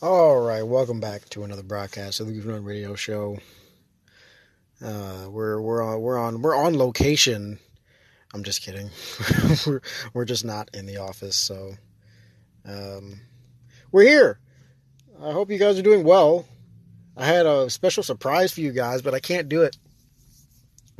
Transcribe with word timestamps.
All 0.00 0.38
right, 0.38 0.62
welcome 0.62 1.00
back 1.00 1.28
to 1.30 1.42
another 1.42 1.64
broadcast 1.64 2.20
of 2.20 2.28
the 2.28 2.32
Goofy 2.32 2.50
Run 2.50 2.62
Radio 2.62 2.94
Show. 2.94 3.38
Uh, 4.80 5.26
we're 5.28 5.60
we're 5.60 5.82
on 5.82 6.00
we're 6.00 6.16
on 6.16 6.40
we're 6.40 6.54
on 6.54 6.78
location. 6.78 7.58
I'm 8.32 8.44
just 8.44 8.62
kidding. 8.62 8.90
we're 9.66 9.80
we're 10.14 10.24
just 10.24 10.44
not 10.44 10.70
in 10.72 10.86
the 10.86 10.98
office, 10.98 11.34
so 11.34 11.72
um, 12.64 13.18
we're 13.90 14.04
here. 14.04 14.38
I 15.20 15.32
hope 15.32 15.50
you 15.50 15.58
guys 15.58 15.80
are 15.80 15.82
doing 15.82 16.04
well. 16.04 16.46
I 17.16 17.26
had 17.26 17.46
a 17.46 17.68
special 17.68 18.04
surprise 18.04 18.52
for 18.52 18.60
you 18.60 18.70
guys, 18.70 19.02
but 19.02 19.14
I 19.14 19.18
can't 19.18 19.48
do 19.48 19.62
it 19.62 19.76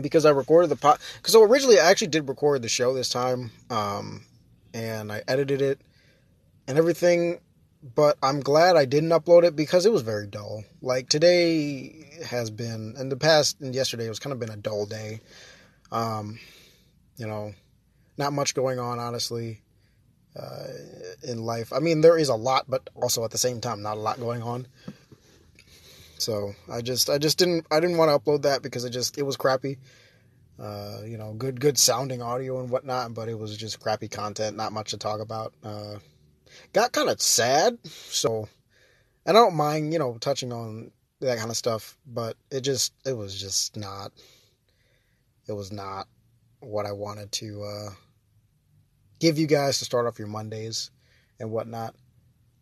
because 0.00 0.24
I 0.24 0.30
recorded 0.30 0.70
the 0.70 0.76
pot. 0.76 1.00
Because 1.18 1.34
so 1.34 1.44
originally 1.44 1.78
I 1.78 1.88
actually 1.88 2.08
did 2.08 2.28
record 2.28 2.62
the 2.62 2.68
show 2.68 2.92
this 2.94 3.10
time, 3.10 3.52
um, 3.70 4.24
and 4.74 5.12
I 5.12 5.22
edited 5.28 5.62
it 5.62 5.80
and 6.66 6.76
everything 6.76 7.38
but 7.82 8.18
I'm 8.22 8.40
glad 8.40 8.76
I 8.76 8.84
didn't 8.84 9.10
upload 9.10 9.44
it 9.44 9.54
because 9.54 9.86
it 9.86 9.92
was 9.92 10.02
very 10.02 10.26
dull. 10.26 10.64
Like 10.82 11.08
today 11.08 12.20
has 12.26 12.50
been, 12.50 12.94
in 12.98 13.08
the 13.08 13.16
past 13.16 13.60
and 13.60 13.74
yesterday 13.74 14.06
it 14.06 14.10
was 14.10 14.18
kind 14.18 14.32
of 14.32 14.40
been 14.40 14.50
a 14.50 14.56
dull 14.56 14.86
day. 14.86 15.20
Um, 15.92 16.38
you 17.16 17.26
know, 17.26 17.54
not 18.16 18.32
much 18.32 18.54
going 18.54 18.78
on 18.78 18.98
honestly 18.98 19.62
uh, 20.36 20.66
in 21.22 21.42
life. 21.42 21.72
I 21.72 21.78
mean, 21.78 22.00
there 22.00 22.18
is 22.18 22.28
a 22.28 22.34
lot, 22.34 22.66
but 22.68 22.88
also 22.94 23.24
at 23.24 23.30
the 23.30 23.38
same 23.38 23.60
time, 23.60 23.82
not 23.82 23.96
a 23.96 24.00
lot 24.00 24.20
going 24.20 24.42
on. 24.42 24.66
So 26.18 26.54
I 26.70 26.82
just, 26.82 27.08
I 27.08 27.18
just 27.18 27.38
didn't, 27.38 27.66
I 27.70 27.80
didn't 27.80 27.96
want 27.96 28.10
to 28.10 28.18
upload 28.18 28.42
that 28.42 28.60
because 28.60 28.84
it 28.84 28.90
just, 28.90 29.18
it 29.18 29.22
was 29.22 29.36
crappy. 29.36 29.78
Uh, 30.58 31.02
you 31.06 31.16
know, 31.16 31.32
good, 31.34 31.60
good 31.60 31.78
sounding 31.78 32.20
audio 32.20 32.58
and 32.60 32.68
whatnot, 32.68 33.14
but 33.14 33.28
it 33.28 33.38
was 33.38 33.56
just 33.56 33.78
crappy 33.78 34.08
content, 34.08 34.56
not 34.56 34.72
much 34.72 34.90
to 34.90 34.98
talk 34.98 35.20
about. 35.20 35.54
Uh, 35.62 35.98
got 36.72 36.92
kind 36.92 37.08
of 37.08 37.20
sad. 37.20 37.78
So, 37.84 38.48
and 39.26 39.36
I 39.36 39.40
don't 39.40 39.56
mind, 39.56 39.92
you 39.92 39.98
know, 39.98 40.16
touching 40.18 40.52
on 40.52 40.90
that 41.20 41.38
kind 41.38 41.50
of 41.50 41.56
stuff, 41.56 41.96
but 42.06 42.36
it 42.50 42.60
just, 42.60 42.92
it 43.04 43.16
was 43.16 43.38
just 43.38 43.76
not, 43.76 44.12
it 45.48 45.52
was 45.52 45.72
not 45.72 46.06
what 46.60 46.86
I 46.86 46.92
wanted 46.92 47.32
to 47.32 47.62
uh, 47.64 47.90
give 49.18 49.38
you 49.38 49.46
guys 49.46 49.78
to 49.78 49.84
start 49.84 50.06
off 50.06 50.18
your 50.18 50.28
Mondays 50.28 50.90
and 51.40 51.50
whatnot. 51.50 51.94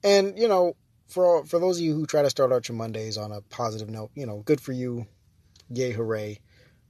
And, 0.02 0.38
you 0.38 0.48
know, 0.48 0.76
for 1.08 1.44
for 1.44 1.58
those 1.58 1.78
of 1.78 1.84
you 1.84 1.94
who 1.94 2.06
try 2.06 2.22
to 2.22 2.30
start 2.30 2.52
out 2.52 2.68
your 2.68 2.76
Mondays 2.76 3.16
on 3.16 3.32
a 3.32 3.40
positive 3.40 3.88
note, 3.88 4.10
you 4.14 4.26
know, 4.26 4.42
good 4.44 4.60
for 4.60 4.72
you. 4.72 5.06
Yay, 5.68 5.92
hooray. 5.92 6.40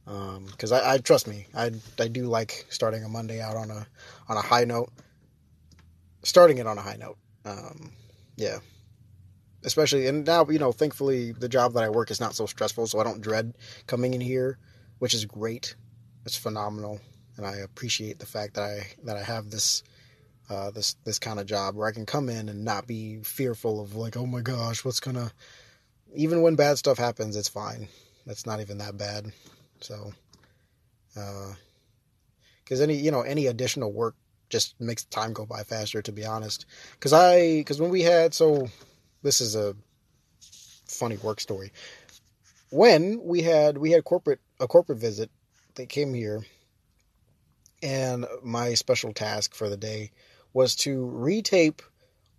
Because 0.05 0.73
um, 0.73 0.81
I, 0.85 0.95
I 0.95 0.99
trust 0.99 1.27
me, 1.27 1.47
I, 1.55 1.73
I 1.99 2.09
do 2.09 2.25
like 2.25 2.67
starting 2.69 3.03
a 3.03 3.09
Monday 3.09 3.41
out 3.41 3.57
on 3.57 3.71
a 3.71 3.87
on 4.29 4.37
a 4.37 4.43
high 4.43 4.65
note 4.65 4.91
starting 6.27 6.59
it 6.59 6.67
on 6.67 6.79
a 6.79 6.83
high 6.83 6.97
note. 6.97 7.17
Um, 7.45 7.93
yeah. 8.37 8.59
Especially, 9.65 10.07
and 10.07 10.27
now, 10.27 10.47
you 10.49 10.59
know, 10.59 10.73
thankfully 10.73 11.33
the 11.33 11.49
job 11.49 11.75
that 11.75 11.83
I 11.83 11.89
work 11.89 12.11
is 12.11 12.21
not 12.21 12.35
so 12.35 12.47
stressful, 12.47 12.87
so 12.87 13.01
I 13.01 13.05
don't 13.05 13.21
dread 13.21 13.55
coming 13.87 14.15
in 14.15 14.21
here, 14.21 14.59
which 14.99 15.15
is 15.15 15.25
great. 15.25 15.75
It's 16.25 16.37
phenomenal. 16.37 17.01
And 17.37 17.47
I 17.47 17.57
appreciate 17.57 18.19
the 18.19 18.27
fact 18.27 18.55
that 18.55 18.65
I, 18.65 18.87
that 19.05 19.17
I 19.17 19.23
have 19.23 19.51
this, 19.51 19.83
uh, 20.49 20.71
this, 20.71 20.95
this 21.05 21.19
kind 21.19 21.41
of 21.41 21.47
job 21.47 21.75
where 21.75 21.89
I 21.89 21.93
can 21.93 22.07
come 22.07 22.29
in 22.29 22.49
and 22.49 22.65
not 22.65 22.87
be 22.87 23.19
fearful 23.23 23.81
of 23.81 23.95
like, 23.95 24.17
oh 24.17 24.27
my 24.27 24.41
gosh, 24.41 24.85
what's 24.85 25.01
gonna, 25.01 25.33
even 26.15 26.43
when 26.43 26.57
bad 26.57 26.79
stuff 26.79 26.99
happens, 26.99 27.37
it's 27.37 27.49
fine. 27.49 27.89
That's 28.27 28.47
not 28.47 28.61
even 28.61 28.79
that 28.79 28.97
bad. 28.97 29.33
So, 29.81 30.13
uh, 31.17 31.53
because 32.65 32.81
any 32.81 32.97
you 32.97 33.13
know 33.13 33.23
any 33.23 33.47
additional 33.47 33.93
work 33.93 34.17
just 34.57 34.81
makes 34.81 35.05
time 35.05 35.35
go 35.35 35.45
by 35.45 35.63
faster 35.63 36.01
to 36.01 36.13
be 36.13 36.25
honest. 36.25 36.65
Because 36.93 37.13
i 37.13 37.59
because 37.59 37.81
when 37.81 37.91
we 37.91 38.03
had 38.03 38.33
so 38.33 38.69
this 39.23 39.41
is 39.41 39.55
a 39.55 39.75
funny 40.89 41.19
work 41.19 41.41
story. 41.41 41.73
When 42.71 43.21
we 43.23 43.43
had 43.43 43.77
we 43.77 43.91
had 43.91 44.05
corporate 44.05 44.41
a 44.59 44.67
corporate 44.67 44.99
visit 44.99 45.31
they 45.75 45.85
came 45.85 46.15
here 46.15 46.41
and 47.83 48.25
my 48.43 48.73
special 48.75 49.13
task 49.13 49.55
for 49.55 49.69
the 49.69 49.77
day 49.77 50.11
was 50.55 50.75
to 50.77 51.05
retape 51.05 51.81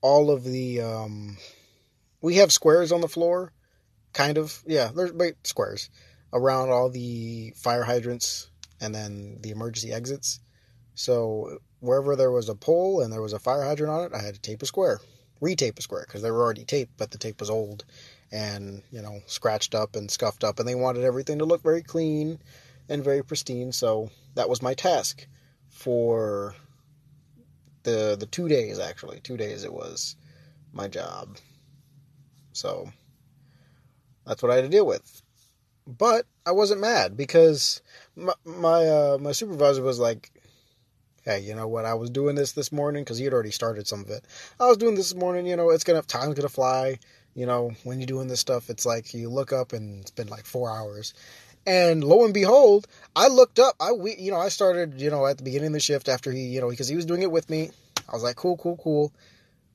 all 0.02 0.32
of 0.32 0.44
the 0.44 0.82
um 0.82 1.38
we 2.22 2.38
have 2.38 2.52
squares 2.52 2.92
on 2.92 3.02
the 3.02 3.08
floor 3.08 3.54
kind 4.14 4.40
of 4.40 4.64
yeah 4.66 4.90
there's 4.96 5.12
squares 5.44 5.92
around 6.34 6.72
all 6.72 6.90
the 6.90 7.54
fire 7.56 7.84
hydrants 7.84 8.50
and 8.82 8.94
then 8.94 9.38
the 9.42 9.52
emergency 9.52 9.92
exits. 9.94 10.40
So 10.96 11.60
wherever 11.80 12.16
there 12.16 12.32
was 12.32 12.50
a 12.50 12.56
pole 12.56 13.02
and 13.02 13.12
there 13.12 13.22
was 13.22 13.34
a 13.34 13.40
fire 13.40 13.64
hydrant 13.64 13.92
on 13.92 14.06
it, 14.06 14.14
I 14.14 14.22
had 14.22 14.36
to 14.36 14.42
tape 14.42 14.62
a 14.62 14.66
square, 14.66 15.00
retape 15.42 15.78
a 15.78 15.82
square 15.82 16.06
because 16.08 16.22
they 16.22 16.32
were 16.32 16.42
already 16.42 16.66
taped, 16.66 16.98
but 16.98 17.12
the 17.12 17.18
tape 17.18 17.40
was 17.40 17.50
old 17.50 17.86
and 18.32 18.84
you 18.92 19.02
know 19.02 19.22
scratched 19.26 19.74
up 19.74 19.96
and 19.96 20.12
scuffed 20.12 20.44
up, 20.44 20.60
and 20.60 20.68
they 20.68 20.76
wanted 20.76 21.04
everything 21.04 21.40
to 21.40 21.46
look 21.46 21.64
very 21.64 21.82
clean 21.82 22.40
and 22.90 23.04
very 23.04 23.24
pristine. 23.24 23.72
So 23.72 24.10
that 24.36 24.50
was 24.50 24.62
my 24.62 24.74
task 24.74 25.28
for 25.70 26.56
the 27.84 28.18
the 28.20 28.26
two 28.26 28.48
days 28.48 28.80
actually, 28.80 29.20
two 29.22 29.38
days 29.38 29.64
it 29.64 29.74
was 29.74 30.16
my 30.74 30.88
job. 30.88 31.38
So 32.52 32.92
that's 34.26 34.42
what 34.42 34.52
I 34.52 34.56
had 34.56 34.64
to 34.64 34.70
deal 34.70 34.86
with. 34.86 35.22
But 35.86 36.26
I 36.46 36.52
wasn't 36.52 36.82
mad 36.82 37.16
because 37.16 37.82
my 38.16 38.34
my, 38.44 38.88
uh, 38.88 39.18
my 39.22 39.32
supervisor 39.32 39.82
was 39.82 40.00
like, 40.00 40.32
hey, 41.28 41.42
you 41.42 41.54
know 41.54 41.68
what? 41.68 41.84
I 41.84 41.94
was 41.94 42.10
doing 42.10 42.36
this 42.36 42.54
this 42.54 42.72
morning 42.72 43.04
because 43.04 43.18
he 43.18 43.26
had 43.26 43.34
already 43.34 43.52
started 43.52 43.86
some 43.86 44.00
of 44.00 44.10
it. 44.10 44.24
I 44.62 44.66
was 44.68 44.78
doing 44.78 44.96
this 44.96 45.14
morning. 45.14 45.46
You 45.46 45.58
know, 45.58 45.70
it's 45.72 45.84
gonna 45.84 46.02
time's 46.02 46.36
gonna 46.36 46.48
fly. 46.48 47.00
You 47.36 47.46
know, 47.46 47.72
when 47.84 48.00
you're 48.00 48.08
doing 48.08 48.30
this 48.30 48.40
stuff, 48.40 48.70
it's 48.70 48.86
like 48.86 49.14
you 49.14 49.30
look 49.30 49.52
up 49.52 49.74
and 49.74 50.00
it's 50.00 50.10
been 50.10 50.30
like 50.30 50.46
four 50.46 50.72
hours. 50.72 51.14
And 51.68 52.02
lo 52.02 52.24
and 52.24 52.34
behold, 52.34 52.88
I 53.14 53.28
looked 53.28 53.60
up. 53.60 53.76
I 53.80 53.92
we 53.92 54.16
you 54.16 54.32
know 54.32 54.40
I 54.40 54.48
started 54.48 55.02
you 55.02 55.10
know 55.10 55.26
at 55.28 55.38
the 55.38 55.44
beginning 55.44 55.68
of 55.68 55.74
the 55.74 55.80
shift 55.82 56.08
after 56.08 56.32
he 56.32 56.48
you 56.48 56.62
know 56.62 56.70
because 56.70 56.88
he 56.88 56.96
was 56.96 57.06
doing 57.06 57.24
it 57.24 57.32
with 57.32 57.50
me. 57.50 57.72
I 58.08 58.14
was 58.14 58.24
like 58.24 58.38
cool 58.38 58.56
cool 58.56 58.78
cool. 58.78 59.12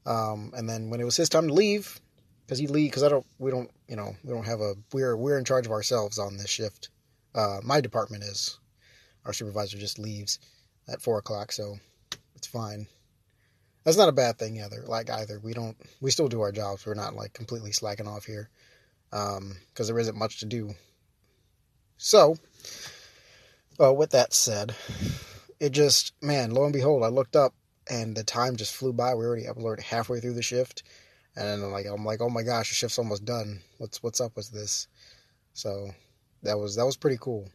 Um, 0.06 0.52
and 0.56 0.68
then 0.68 0.88
when 0.88 1.00
it 1.00 1.04
was 1.04 1.16
his 1.16 1.28
time 1.28 1.48
to 1.48 1.54
leave, 1.54 2.00
because 2.46 2.58
he 2.58 2.66
leave 2.66 2.90
because 2.90 3.02
I 3.02 3.10
don't 3.10 3.26
we 3.38 3.50
don't 3.50 3.70
you 3.88 3.96
know 3.96 4.16
we 4.24 4.32
don't 4.32 4.46
have 4.46 4.62
a 4.62 4.74
we're 4.94 5.16
we're 5.18 5.38
in 5.38 5.44
charge 5.44 5.66
of 5.66 5.72
ourselves 5.72 6.18
on 6.18 6.38
this 6.38 6.48
shift. 6.48 6.88
Uh, 7.34 7.60
my 7.62 7.82
department 7.82 8.24
is 8.24 8.58
our 9.26 9.34
supervisor 9.34 9.76
just 9.76 9.98
leaves 9.98 10.38
at 10.88 11.02
four 11.02 11.18
o'clock, 11.18 11.52
so 11.52 11.76
it's 12.34 12.46
fine. 12.46 12.86
That's 13.84 13.96
not 13.96 14.08
a 14.08 14.12
bad 14.12 14.38
thing 14.38 14.60
either. 14.60 14.84
Like 14.86 15.10
either 15.10 15.40
we 15.40 15.52
don't 15.52 15.76
we 16.00 16.10
still 16.10 16.28
do 16.28 16.40
our 16.40 16.52
jobs. 16.52 16.86
We're 16.86 16.94
not 16.94 17.14
like 17.14 17.32
completely 17.32 17.72
slacking 17.72 18.06
off 18.06 18.24
here 18.24 18.48
because 19.10 19.36
um, 19.38 19.86
there 19.86 19.98
isn't 19.98 20.16
much 20.16 20.40
to 20.40 20.46
do. 20.46 20.74
So, 21.98 22.36
uh, 23.80 23.92
with 23.92 24.10
that 24.10 24.34
said, 24.34 24.74
it 25.60 25.70
just 25.70 26.12
man, 26.22 26.52
lo 26.52 26.64
and 26.64 26.72
behold, 26.72 27.02
I 27.02 27.08
looked 27.08 27.36
up 27.36 27.54
and 27.90 28.16
the 28.16 28.24
time 28.24 28.56
just 28.56 28.74
flew 28.74 28.92
by. 28.92 29.14
We 29.14 29.24
already 29.24 29.48
already 29.48 29.82
halfway 29.82 30.20
through 30.20 30.34
the 30.34 30.42
shift, 30.42 30.82
and 31.36 31.70
like 31.72 31.86
I'm 31.86 32.04
like, 32.04 32.20
oh 32.20 32.30
my 32.30 32.42
gosh, 32.42 32.68
the 32.68 32.74
shift's 32.74 32.98
almost 32.98 33.24
done. 33.24 33.60
What's 33.78 34.02
what's 34.02 34.20
up 34.20 34.36
with 34.36 34.50
this? 34.50 34.88
So 35.54 35.90
that 36.42 36.58
was 36.58 36.76
that 36.76 36.86
was 36.86 36.96
pretty 36.96 37.18
cool. 37.20 37.48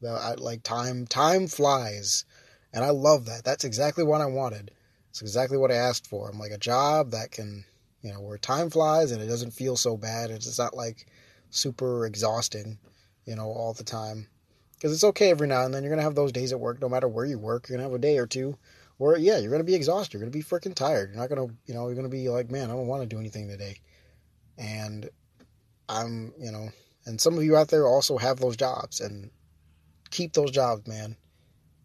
That 0.00 0.14
I, 0.14 0.34
like 0.34 0.62
time 0.62 1.06
time 1.06 1.46
flies 1.46 2.24
and 2.72 2.84
I 2.84 2.90
love 2.90 3.26
that. 3.26 3.44
That's 3.44 3.64
exactly 3.64 4.04
what 4.04 4.20
I 4.20 4.26
wanted. 4.26 4.70
It's 5.10 5.20
exactly 5.20 5.58
what 5.58 5.70
I 5.70 5.76
asked 5.76 6.06
for. 6.06 6.30
I'm 6.30 6.38
like 6.38 6.52
a 6.52 6.58
job 6.58 7.10
that 7.10 7.30
can, 7.30 7.64
you 8.00 8.12
know, 8.12 8.20
where 8.20 8.38
time 8.38 8.70
flies 8.70 9.12
and 9.12 9.20
it 9.20 9.26
doesn't 9.26 9.50
feel 9.50 9.76
so 9.76 9.96
bad. 9.96 10.30
It's 10.30 10.58
not 10.58 10.74
like 10.74 11.06
super 11.50 12.06
exhausting, 12.06 12.78
you 13.26 13.36
know, 13.36 13.46
all 13.46 13.74
the 13.74 13.84
time. 13.84 14.28
Because 14.74 14.92
it's 14.92 15.04
okay 15.04 15.30
every 15.30 15.46
now 15.46 15.64
and 15.64 15.72
then. 15.72 15.82
You're 15.82 15.90
going 15.90 15.98
to 15.98 16.04
have 16.04 16.14
those 16.14 16.32
days 16.32 16.50
at 16.50 16.58
work, 16.58 16.80
no 16.80 16.88
matter 16.88 17.06
where 17.06 17.26
you 17.26 17.38
work. 17.38 17.68
You're 17.68 17.76
going 17.76 17.86
to 17.86 17.92
have 17.92 17.98
a 17.98 18.02
day 18.02 18.16
or 18.16 18.26
two 18.26 18.56
where, 18.96 19.18
yeah, 19.18 19.38
you're 19.38 19.50
going 19.50 19.60
to 19.60 19.64
be 19.64 19.74
exhausted. 19.74 20.14
You're 20.14 20.22
going 20.22 20.32
to 20.32 20.38
be 20.38 20.42
freaking 20.42 20.74
tired. 20.74 21.10
You're 21.10 21.20
not 21.20 21.28
going 21.28 21.46
to, 21.46 21.54
you 21.66 21.74
know, 21.74 21.86
you're 21.86 21.94
going 21.94 22.10
to 22.10 22.16
be 22.16 22.28
like, 22.30 22.50
man, 22.50 22.70
I 22.70 22.74
don't 22.74 22.86
want 22.86 23.02
to 23.02 23.08
do 23.08 23.20
anything 23.20 23.48
today. 23.48 23.80
And 24.56 25.10
I'm, 25.88 26.32
you 26.38 26.50
know, 26.50 26.70
and 27.04 27.20
some 27.20 27.36
of 27.36 27.44
you 27.44 27.56
out 27.56 27.68
there 27.68 27.86
also 27.86 28.16
have 28.16 28.40
those 28.40 28.56
jobs 28.56 29.00
and 29.00 29.30
keep 30.10 30.32
those 30.32 30.50
jobs, 30.50 30.86
man 30.88 31.16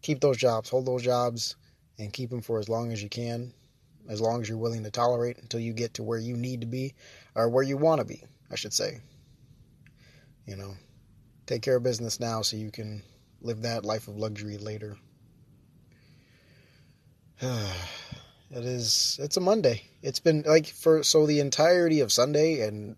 keep 0.02 0.20
those 0.20 0.36
jobs, 0.36 0.68
hold 0.68 0.86
those 0.86 1.02
jobs, 1.02 1.56
and 1.98 2.12
keep 2.12 2.30
them 2.30 2.40
for 2.40 2.58
as 2.58 2.68
long 2.68 2.92
as 2.92 3.02
you 3.02 3.08
can, 3.08 3.52
as 4.08 4.20
long 4.20 4.40
as 4.40 4.48
you're 4.48 4.58
willing 4.58 4.84
to 4.84 4.90
tolerate 4.90 5.38
until 5.38 5.60
you 5.60 5.72
get 5.72 5.94
to 5.94 6.02
where 6.02 6.18
you 6.18 6.36
need 6.36 6.60
to 6.60 6.66
be, 6.66 6.94
or 7.34 7.48
where 7.48 7.64
you 7.64 7.76
want 7.76 8.00
to 8.00 8.04
be, 8.04 8.22
I 8.50 8.56
should 8.56 8.72
say. 8.72 9.00
You 10.46 10.56
know, 10.56 10.74
take 11.46 11.62
care 11.62 11.76
of 11.76 11.82
business 11.82 12.20
now 12.20 12.42
so 12.42 12.56
you 12.56 12.70
can 12.70 13.02
live 13.40 13.62
that 13.62 13.84
life 13.84 14.08
of 14.08 14.16
luxury 14.16 14.58
later. 14.58 14.96
it 17.40 17.68
is, 18.50 19.18
it's 19.22 19.36
a 19.36 19.40
Monday. 19.40 19.82
It's 20.02 20.20
been 20.20 20.42
like 20.42 20.66
for, 20.66 21.02
so 21.02 21.26
the 21.26 21.40
entirety 21.40 22.00
of 22.00 22.12
Sunday 22.12 22.66
and 22.66 22.96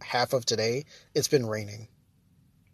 half 0.00 0.32
of 0.32 0.46
today, 0.46 0.84
it's 1.14 1.28
been 1.28 1.46
raining. 1.46 1.88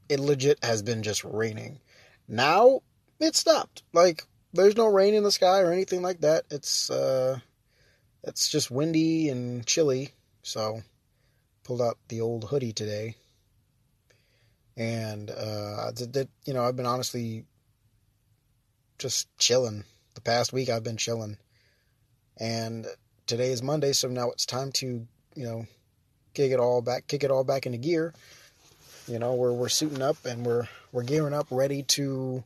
It 0.08 0.20
legit 0.20 0.62
has 0.62 0.82
been 0.82 1.02
just 1.02 1.24
raining. 1.24 1.80
Now 2.28 2.82
it 3.20 3.36
stopped. 3.36 3.82
Like 3.92 4.24
there's 4.52 4.76
no 4.76 4.86
rain 4.86 5.14
in 5.14 5.22
the 5.22 5.32
sky 5.32 5.60
or 5.60 5.72
anything 5.72 6.02
like 6.02 6.20
that. 6.20 6.44
It's 6.50 6.90
uh 6.90 7.38
it's 8.22 8.48
just 8.48 8.70
windy 8.70 9.28
and 9.28 9.64
chilly 9.66 10.10
So 10.42 10.82
pulled 11.64 11.82
out 11.82 11.98
the 12.08 12.20
old 12.20 12.44
hoodie 12.44 12.72
today. 12.72 13.16
And 14.76 15.30
uh 15.30 15.92
that 15.92 16.28
you 16.44 16.54
know, 16.54 16.64
I've 16.64 16.76
been 16.76 16.86
honestly 16.86 17.44
just 18.98 19.28
chilling. 19.38 19.84
The 20.14 20.20
past 20.20 20.52
week 20.52 20.69
I've 20.69 20.84
been 20.84 20.96
chilling. 20.96 21.38
And 22.38 22.86
today 23.26 23.50
is 23.50 23.62
Monday, 23.62 23.92
so 23.92 24.08
now 24.08 24.30
it's 24.30 24.44
time 24.44 24.72
to, 24.72 25.06
you 25.34 25.44
know, 25.44 25.66
kick 26.34 26.52
it 26.52 26.60
all 26.60 26.82
back 26.82 27.06
kick 27.06 27.24
it 27.24 27.30
all 27.30 27.44
back 27.44 27.66
into 27.66 27.78
gear. 27.78 28.12
You 29.08 29.19
know, 29.19 29.34
we're 29.34 29.52
we're 29.52 29.69
suiting 29.69 30.02
up 30.02 30.24
and 30.24 30.44
we're 30.44 30.69
we're 30.92 31.04
gearing 31.04 31.32
up 31.34 31.46
ready 31.50 31.82
to 31.82 32.44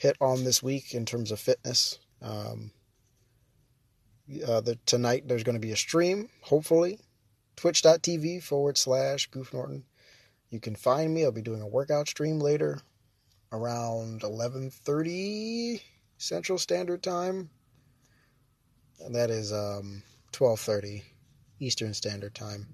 hit 0.00 0.16
on 0.18 0.44
this 0.44 0.62
week 0.62 0.94
in 0.94 1.04
terms 1.04 1.30
of 1.30 1.38
fitness. 1.38 1.98
Um, 2.22 2.70
uh, 4.46 4.62
the, 4.62 4.76
tonight 4.86 5.24
there's 5.26 5.42
going 5.42 5.56
to 5.56 5.66
be 5.66 5.72
a 5.72 5.76
stream, 5.76 6.30
hopefully, 6.40 6.98
twitch.tv 7.56 8.42
forward 8.42 8.78
slash 8.78 9.26
Goof 9.26 9.52
Norton. 9.52 9.84
You 10.48 10.58
can 10.58 10.74
find 10.74 11.12
me. 11.12 11.24
I'll 11.24 11.32
be 11.32 11.42
doing 11.42 11.60
a 11.60 11.66
workout 11.66 12.08
stream 12.08 12.40
later 12.40 12.80
around 13.52 14.22
11.30 14.22 15.82
Central 16.16 16.56
Standard 16.56 17.02
Time. 17.02 17.50
And 19.00 19.14
that 19.14 19.28
is 19.28 19.52
um, 19.52 20.02
12.30 20.32 21.02
Eastern 21.58 21.92
Standard 21.92 22.34
Time. 22.34 22.66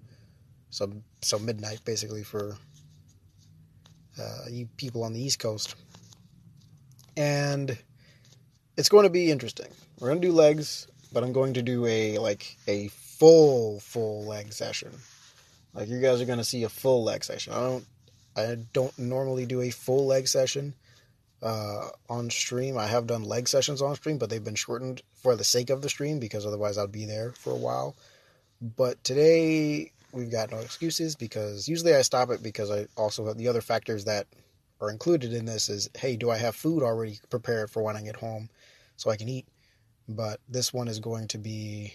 So, 0.71 0.93
so 1.23 1.41
midnight, 1.41 1.81
basically, 1.85 2.23
for 2.23 2.57
uh, 4.21 4.45
you 4.49 4.69
people 4.77 5.03
on 5.03 5.13
the 5.13 5.21
East 5.21 5.41
Coast. 5.41 5.75
And 7.17 7.77
it's 8.77 8.89
going 8.89 9.05
to 9.05 9.11
be 9.11 9.31
interesting. 9.31 9.69
We're 9.99 10.09
going 10.09 10.21
to 10.21 10.29
do 10.29 10.33
legs 10.33 10.87
but 11.17 11.25
I'm 11.25 11.33
going 11.33 11.55
to 11.55 11.63
do 11.63 11.87
a 11.87 12.19
like 12.19 12.57
a 12.69 12.89
full 12.89 13.81
full 13.81 14.25
leg 14.27 14.53
session. 14.53 14.93
Like 15.73 15.89
you 15.89 16.01
guys 16.01 16.21
are 16.21 16.27
going 16.27 16.39
to 16.39 16.45
see 16.45 16.65
a 16.65 16.69
full 16.69 17.05
leg 17.05 17.25
session. 17.25 17.53
I 17.53 17.61
don't 17.61 17.87
I 18.37 18.59
don't 18.73 18.99
normally 18.99 19.47
do 19.47 19.63
a 19.63 19.71
full 19.71 20.07
leg 20.07 20.29
session 20.29 20.75
uh, 21.43 21.89
on 22.11 22.29
stream. 22.29 22.77
I 22.77 22.87
have 22.87 23.07
done 23.07 23.25
leg 23.25 23.49
sessions 23.49 23.81
on 23.81 23.95
stream, 23.95 24.19
but 24.19 24.29
they've 24.29 24.45
been 24.45 24.55
shortened 24.55 25.01
for 25.15 25.37
the 25.37 25.45
sake 25.45 25.71
of 25.71 25.81
the 25.81 25.89
stream 25.89 26.19
because 26.19 26.45
otherwise 26.45 26.77
I'd 26.77 26.93
be 26.93 27.07
there 27.07 27.33
for 27.33 27.51
a 27.51 27.57
while. 27.57 27.97
But 28.61 29.03
today 29.03 29.93
we've 30.13 30.31
got 30.31 30.51
no 30.51 30.59
excuses 30.59 31.17
because 31.17 31.67
usually 31.67 31.95
I 31.95 32.03
stop 32.03 32.29
it 32.31 32.43
because 32.43 32.71
I 32.71 32.89
also 32.97 33.27
have 33.27 33.39
the 33.39 33.49
other 33.49 33.63
factors 33.63 34.05
that 34.05 34.27
are 34.81 34.91
included 34.91 35.33
in 35.33 35.47
this 35.47 35.69
is 35.69 35.89
hey, 35.97 36.17
do 36.17 36.31
I 36.31 36.37
have 36.39 36.55
food 36.55 36.83
already 36.83 37.19
prepared 37.31 37.71
for 37.71 37.83
when 37.83 37.97
I 37.97 38.03
get 38.03 38.17
home 38.17 38.51
so 38.97 39.11
I 39.11 39.17
can 39.17 39.29
eat? 39.29 39.47
but 40.09 40.41
this 40.49 40.73
one 40.73 40.89
is 40.89 41.01
going 41.01 41.29
to 41.29 41.39
be 41.39 41.93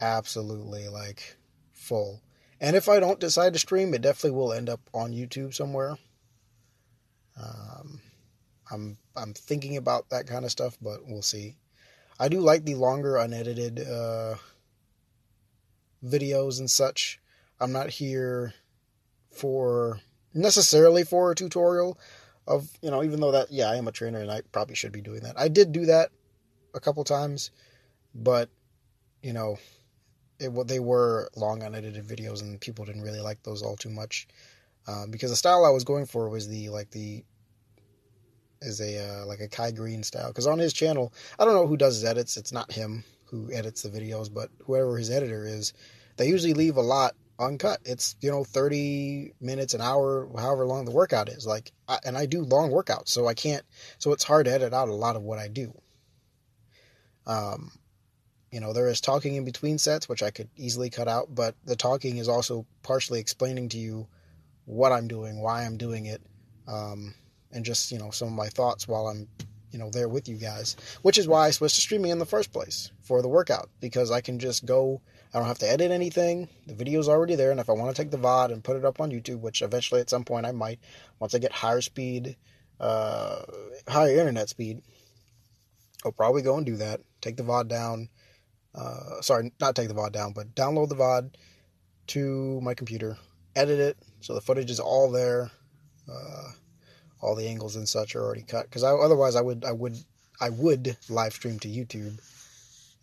absolutely 0.00 0.88
like 0.88 1.36
full. 1.72 2.22
And 2.60 2.76
if 2.76 2.88
I 2.88 3.00
don't 3.00 3.20
decide 3.20 3.52
to 3.52 3.58
stream, 3.58 3.92
it 3.92 4.02
definitely 4.02 4.38
will 4.38 4.52
end 4.52 4.68
up 4.68 4.80
on 4.94 5.12
YouTube 5.12 5.54
somewhere. 5.54 5.96
Um, 7.36 8.00
I'm 8.70 8.98
I'm 9.16 9.34
thinking 9.34 9.76
about 9.76 10.10
that 10.10 10.26
kind 10.26 10.44
of 10.44 10.50
stuff, 10.50 10.78
but 10.80 11.00
we'll 11.06 11.22
see. 11.22 11.56
I 12.18 12.28
do 12.28 12.40
like 12.40 12.64
the 12.64 12.76
longer 12.76 13.16
unedited 13.16 13.80
uh, 13.80 14.36
videos 16.04 16.60
and 16.60 16.70
such. 16.70 17.20
I'm 17.58 17.72
not 17.72 17.90
here 17.90 18.54
for 19.30 20.00
necessarily 20.34 21.04
for 21.04 21.30
a 21.30 21.34
tutorial 21.34 21.98
of 22.46 22.68
you 22.82 22.90
know 22.90 23.04
even 23.04 23.20
though 23.20 23.32
that 23.32 23.52
yeah 23.52 23.70
I 23.70 23.76
am 23.76 23.86
a 23.86 23.92
trainer 23.92 24.20
and 24.20 24.30
I 24.30 24.42
probably 24.52 24.74
should 24.74 24.92
be 24.92 25.00
doing 25.00 25.20
that. 25.20 25.38
I 25.38 25.48
did 25.48 25.72
do 25.72 25.86
that 25.86 26.10
a 26.74 26.80
couple 26.80 27.04
times, 27.04 27.50
but 28.14 28.48
you 29.22 29.32
know, 29.32 29.58
it 30.38 30.50
they 30.68 30.80
were 30.80 31.30
long 31.36 31.62
unedited 31.62 32.04
videos, 32.04 32.42
and 32.42 32.60
people 32.60 32.84
didn't 32.84 33.02
really 33.02 33.20
like 33.20 33.42
those 33.42 33.62
all 33.62 33.76
too 33.76 33.90
much 33.90 34.26
uh, 34.86 35.06
because 35.08 35.30
the 35.30 35.36
style 35.36 35.64
I 35.64 35.70
was 35.70 35.84
going 35.84 36.06
for 36.06 36.28
was 36.28 36.48
the 36.48 36.68
like 36.68 36.90
the 36.90 37.24
is 38.60 38.80
a 38.80 39.22
uh, 39.22 39.26
like 39.26 39.40
a 39.40 39.48
Kai 39.48 39.70
Greene 39.70 40.02
style. 40.02 40.28
Because 40.28 40.46
on 40.46 40.58
his 40.58 40.72
channel, 40.72 41.12
I 41.38 41.44
don't 41.44 41.54
know 41.54 41.66
who 41.66 41.76
does 41.76 41.94
his 41.96 42.04
edits. 42.04 42.36
It's 42.36 42.52
not 42.52 42.72
him 42.72 43.04
who 43.26 43.50
edits 43.52 43.82
the 43.82 43.88
videos, 43.88 44.32
but 44.32 44.50
whoever 44.64 44.98
his 44.98 45.10
editor 45.10 45.46
is, 45.46 45.72
they 46.16 46.28
usually 46.28 46.52
leave 46.52 46.76
a 46.76 46.82
lot 46.82 47.14
uncut. 47.42 47.80
It's 47.84 48.16
you 48.20 48.30
know 48.30 48.44
thirty 48.44 49.32
minutes, 49.40 49.74
an 49.74 49.80
hour, 49.80 50.28
however 50.38 50.66
long 50.66 50.84
the 50.84 50.90
workout 50.90 51.28
is. 51.28 51.46
Like, 51.46 51.72
I, 51.88 51.98
and 52.04 52.16
I 52.16 52.26
do 52.26 52.42
long 52.42 52.70
workouts, 52.70 53.08
so 53.08 53.26
I 53.26 53.34
can't. 53.34 53.64
So 53.98 54.12
it's 54.12 54.24
hard 54.24 54.46
to 54.46 54.52
edit 54.52 54.72
out 54.72 54.88
a 54.88 54.94
lot 54.94 55.16
of 55.16 55.22
what 55.22 55.38
I 55.38 55.48
do. 55.48 55.72
Um, 57.26 57.70
you 58.50 58.60
know, 58.60 58.72
there 58.72 58.88
is 58.88 59.00
talking 59.00 59.36
in 59.36 59.44
between 59.44 59.78
sets, 59.78 60.08
which 60.08 60.22
I 60.22 60.30
could 60.30 60.48
easily 60.56 60.90
cut 60.90 61.08
out, 61.08 61.34
but 61.34 61.54
the 61.64 61.76
talking 61.76 62.18
is 62.18 62.28
also 62.28 62.66
partially 62.82 63.18
explaining 63.18 63.70
to 63.70 63.78
you 63.78 64.06
what 64.66 64.92
I'm 64.92 65.08
doing, 65.08 65.40
why 65.40 65.64
I'm 65.64 65.78
doing 65.78 66.06
it, 66.06 66.20
um, 66.68 67.14
and 67.50 67.64
just, 67.64 67.90
you 67.90 67.98
know, 67.98 68.10
some 68.10 68.28
of 68.28 68.34
my 68.34 68.48
thoughts 68.48 68.86
while 68.86 69.06
I'm, 69.08 69.26
you 69.70 69.78
know, 69.78 69.88
there 69.90 70.08
with 70.08 70.28
you 70.28 70.36
guys, 70.36 70.76
which 71.00 71.16
is 71.16 71.26
why 71.26 71.46
I 71.46 71.50
switched 71.50 71.76
to 71.76 71.80
streaming 71.80 72.10
in 72.10 72.18
the 72.18 72.26
first 72.26 72.52
place 72.52 72.92
for 73.00 73.22
the 73.22 73.28
workout, 73.28 73.70
because 73.80 74.10
I 74.10 74.20
can 74.20 74.38
just 74.38 74.66
go, 74.66 75.00
I 75.32 75.38
don't 75.38 75.48
have 75.48 75.58
to 75.60 75.70
edit 75.70 75.90
anything. 75.90 76.48
The 76.66 76.74
video's 76.74 77.08
already 77.08 77.34
there, 77.34 77.50
and 77.50 77.60
if 77.60 77.70
I 77.70 77.72
want 77.72 77.94
to 77.94 78.02
take 78.02 78.10
the 78.10 78.18
VOD 78.18 78.52
and 78.52 78.62
put 78.62 78.76
it 78.76 78.84
up 78.84 79.00
on 79.00 79.10
YouTube, 79.10 79.40
which 79.40 79.62
eventually 79.62 80.00
at 80.00 80.10
some 80.10 80.24
point 80.24 80.44
I 80.44 80.52
might, 80.52 80.78
once 81.20 81.34
I 81.34 81.38
get 81.38 81.52
higher 81.52 81.80
speed, 81.80 82.36
uh, 82.78 83.42
higher 83.88 84.18
internet 84.18 84.48
speed, 84.50 84.82
I'll 86.04 86.12
probably 86.12 86.42
go 86.42 86.56
and 86.56 86.66
do 86.66 86.76
that. 86.76 87.00
Take 87.20 87.36
the 87.36 87.44
VOD 87.44 87.68
down. 87.68 88.08
Uh, 88.74 89.20
sorry, 89.22 89.52
not 89.60 89.74
take 89.74 89.88
the 89.88 89.94
VOD 89.94 90.12
down, 90.12 90.32
but 90.32 90.54
download 90.54 90.90
the 90.90 90.96
VOD 90.96 91.34
to 92.08 92.60
my 92.60 92.74
computer, 92.74 93.16
edit 93.56 93.78
it 93.78 93.96
so 94.22 94.34
the 94.34 94.40
footage 94.40 94.70
is 94.70 94.80
all 94.80 95.10
there. 95.10 95.50
Uh, 96.10 96.52
all 97.20 97.34
the 97.34 97.46
angles 97.46 97.76
and 97.76 97.88
such 97.88 98.16
are 98.16 98.22
already 98.22 98.42
cut 98.42 98.64
because 98.64 98.82
otherwise 98.82 99.36
I 99.36 99.40
would 99.40 99.64
I 99.64 99.72
would 99.72 99.96
I 100.40 100.50
would 100.50 100.96
live 101.08 101.32
stream 101.32 101.58
to 101.60 101.68
YouTube, 101.68 102.20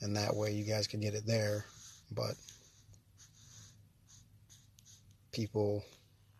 and 0.01 0.15
that 0.15 0.35
way 0.35 0.51
you 0.51 0.63
guys 0.63 0.87
can 0.87 0.99
get 0.99 1.13
it 1.13 1.25
there. 1.25 1.65
But 2.11 2.35
people 5.31 5.83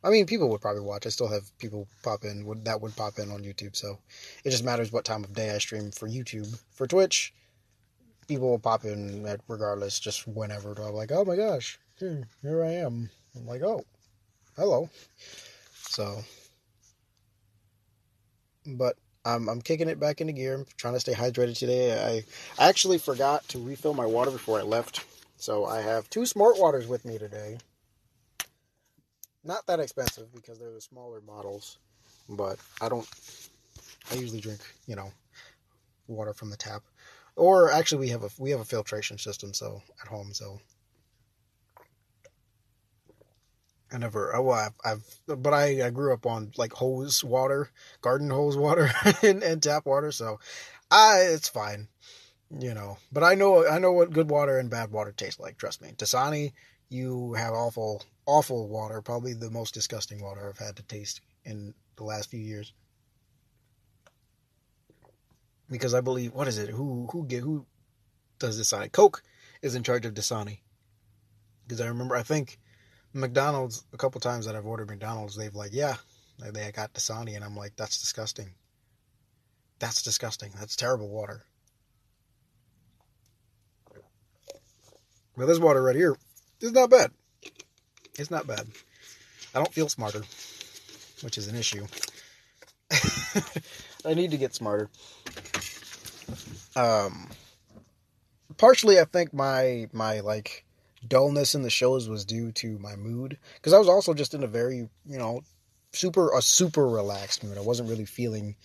I 0.03 0.09
mean, 0.09 0.25
people 0.25 0.49
would 0.49 0.61
probably 0.61 0.81
watch. 0.81 1.05
I 1.05 1.09
still 1.09 1.27
have 1.27 1.57
people 1.59 1.87
pop 2.03 2.23
in 2.23 2.45
would 2.45 2.63
that 2.65 2.81
would 2.81 2.95
pop 2.95 3.19
in 3.19 3.31
on 3.31 3.43
YouTube. 3.43 3.75
So 3.75 3.99
it 4.45 4.51
just 4.51 4.63
matters 4.63 4.91
what 4.91 5.03
time 5.03 5.23
of 5.23 5.33
day 5.33 5.51
I 5.53 5.57
stream 5.57 5.91
for 5.91 6.07
YouTube. 6.07 6.57
For 6.71 6.87
Twitch, 6.87 7.33
people 8.27 8.49
will 8.49 8.59
pop 8.59 8.85
in 8.85 9.25
at 9.25 9.41
regardless, 9.47 9.99
just 9.99 10.25
whenever. 10.27 10.71
I'm 10.71 10.93
like, 10.93 11.11
oh 11.11 11.25
my 11.25 11.35
gosh, 11.35 11.77
here, 11.97 12.27
here 12.41 12.63
I 12.63 12.71
am. 12.73 13.09
I'm 13.35 13.45
like, 13.45 13.61
oh, 13.61 13.83
hello. 14.55 14.89
So, 15.73 16.23
but 18.65 18.95
I'm 19.25 19.49
I'm 19.49 19.61
kicking 19.61 19.89
it 19.89 19.99
back 19.99 20.21
into 20.21 20.31
gear. 20.31 20.55
I'm 20.55 20.65
trying 20.77 20.93
to 20.93 20.99
stay 21.01 21.13
hydrated 21.13 21.57
today. 21.57 22.23
I 22.57 22.69
actually 22.69 22.99
forgot 22.99 23.45
to 23.49 23.59
refill 23.59 23.93
my 23.93 24.05
water 24.05 24.31
before 24.31 24.59
I 24.59 24.63
left, 24.63 25.03
so 25.39 25.65
I 25.65 25.81
have 25.81 26.09
two 26.09 26.25
smart 26.25 26.59
waters 26.59 26.87
with 26.87 27.05
me 27.05 27.17
today 27.17 27.57
not 29.43 29.65
that 29.67 29.79
expensive 29.79 30.33
because 30.33 30.59
they're 30.59 30.71
the 30.71 30.81
smaller 30.81 31.21
models, 31.21 31.77
but 32.27 32.59
I 32.81 32.89
don't. 32.89 33.07
I 34.11 34.15
usually 34.15 34.41
drink, 34.41 34.59
you 34.87 34.95
know, 34.95 35.11
water 36.07 36.33
from 36.33 36.49
the 36.49 36.57
tap, 36.57 36.83
or 37.35 37.71
actually 37.71 37.99
we 37.99 38.09
have 38.09 38.23
a 38.23 38.29
we 38.37 38.51
have 38.51 38.59
a 38.59 38.65
filtration 38.65 39.17
system 39.17 39.53
so 39.53 39.81
at 40.01 40.07
home 40.07 40.33
so. 40.33 40.59
I 43.91 43.97
never. 43.97 44.35
Oh, 44.35 44.51
I've, 44.51 44.73
I've 44.85 45.03
but 45.25 45.51
I, 45.51 45.87
I 45.87 45.89
grew 45.89 46.13
up 46.13 46.27
on 46.27 46.51
like 46.57 46.73
hose 46.73 47.23
water, 47.23 47.71
garden 48.01 48.29
hose 48.29 48.55
water, 48.55 48.91
and, 49.23 49.41
and 49.41 49.63
tap 49.63 49.87
water, 49.87 50.11
so 50.11 50.39
I 50.91 51.21
it's 51.21 51.49
fine, 51.49 51.87
you 52.57 52.73
know. 52.73 52.97
But 53.11 53.23
I 53.23 53.35
know 53.35 53.67
I 53.67 53.79
know 53.79 53.91
what 53.91 54.11
good 54.11 54.29
water 54.29 54.57
and 54.57 54.69
bad 54.69 54.91
water 54.91 55.11
taste 55.11 55.39
like. 55.39 55.57
Trust 55.57 55.81
me, 55.81 55.93
Dasani, 55.97 56.53
you 56.89 57.33
have 57.33 57.53
awful 57.53 58.03
awful 58.25 58.67
water, 58.67 59.01
probably 59.01 59.33
the 59.33 59.49
most 59.49 59.73
disgusting 59.73 60.21
water 60.21 60.49
I've 60.49 60.65
had 60.65 60.75
to 60.77 60.83
taste 60.83 61.21
in 61.45 61.73
the 61.95 62.03
last 62.03 62.29
few 62.29 62.39
years. 62.39 62.73
Because 65.69 65.93
I 65.93 66.01
believe, 66.01 66.33
what 66.33 66.47
is 66.47 66.57
it? 66.57 66.69
Who 66.69 67.07
who 67.11 67.25
get 67.25 67.41
who 67.41 67.65
does 68.39 68.59
Dasani? 68.59 68.91
Coke 68.91 69.23
is 69.61 69.75
in 69.75 69.83
charge 69.83 70.05
of 70.05 70.13
Dasani. 70.13 70.59
Because 71.67 71.81
I 71.81 71.87
remember, 71.87 72.15
I 72.15 72.23
think 72.23 72.57
McDonald's 73.13 73.83
a 73.93 73.97
couple 73.97 74.19
times 74.21 74.45
that 74.45 74.55
I've 74.55 74.65
ordered 74.65 74.89
McDonald's, 74.89 75.35
they've 75.35 75.53
like, 75.53 75.71
yeah, 75.73 75.97
they 76.39 76.71
got 76.71 76.93
Dasani, 76.93 77.35
and 77.35 77.43
I'm 77.43 77.55
like, 77.55 77.75
that's 77.75 77.99
disgusting. 77.99 78.55
That's 79.77 80.01
disgusting. 80.01 80.51
That's 80.57 80.75
terrible 80.75 81.09
water. 81.09 81.45
But 85.39 85.45
this 85.45 85.57
water 85.57 85.81
right 85.81 85.95
here 85.95 86.17
is 86.59 86.73
not 86.73 86.89
bad. 86.89 87.11
It's 88.15 88.29
not 88.29 88.45
bad. 88.45 88.67
I 89.55 89.59
don't 89.59 89.73
feel 89.73 89.87
smarter, 89.87 90.21
which 91.21 91.37
is 91.37 91.47
an 91.47 91.55
issue. 91.55 91.87
I 94.05 94.15
need 94.15 94.31
to 94.31 94.37
get 94.37 94.53
smarter. 94.53 94.89
Um, 96.75 97.29
partially, 98.57 98.99
I 98.99 99.05
think 99.05 99.33
my 99.33 99.87
my 99.93 100.19
like 100.19 100.65
dullness 101.07 101.55
in 101.55 101.61
the 101.61 101.69
shows 101.69 102.09
was 102.09 102.25
due 102.25 102.51
to 102.51 102.77
my 102.77 102.97
mood 102.97 103.37
because 103.55 103.71
I 103.71 103.79
was 103.79 103.87
also 103.87 104.13
just 104.13 104.33
in 104.33 104.43
a 104.43 104.47
very 104.47 104.89
you 105.05 105.17
know 105.17 105.43
super 105.93 106.35
a 106.37 106.41
super 106.41 106.85
relaxed 106.85 107.45
mood. 107.45 107.57
I 107.57 107.61
wasn't 107.61 107.89
really 107.89 108.03
feeling 108.03 108.57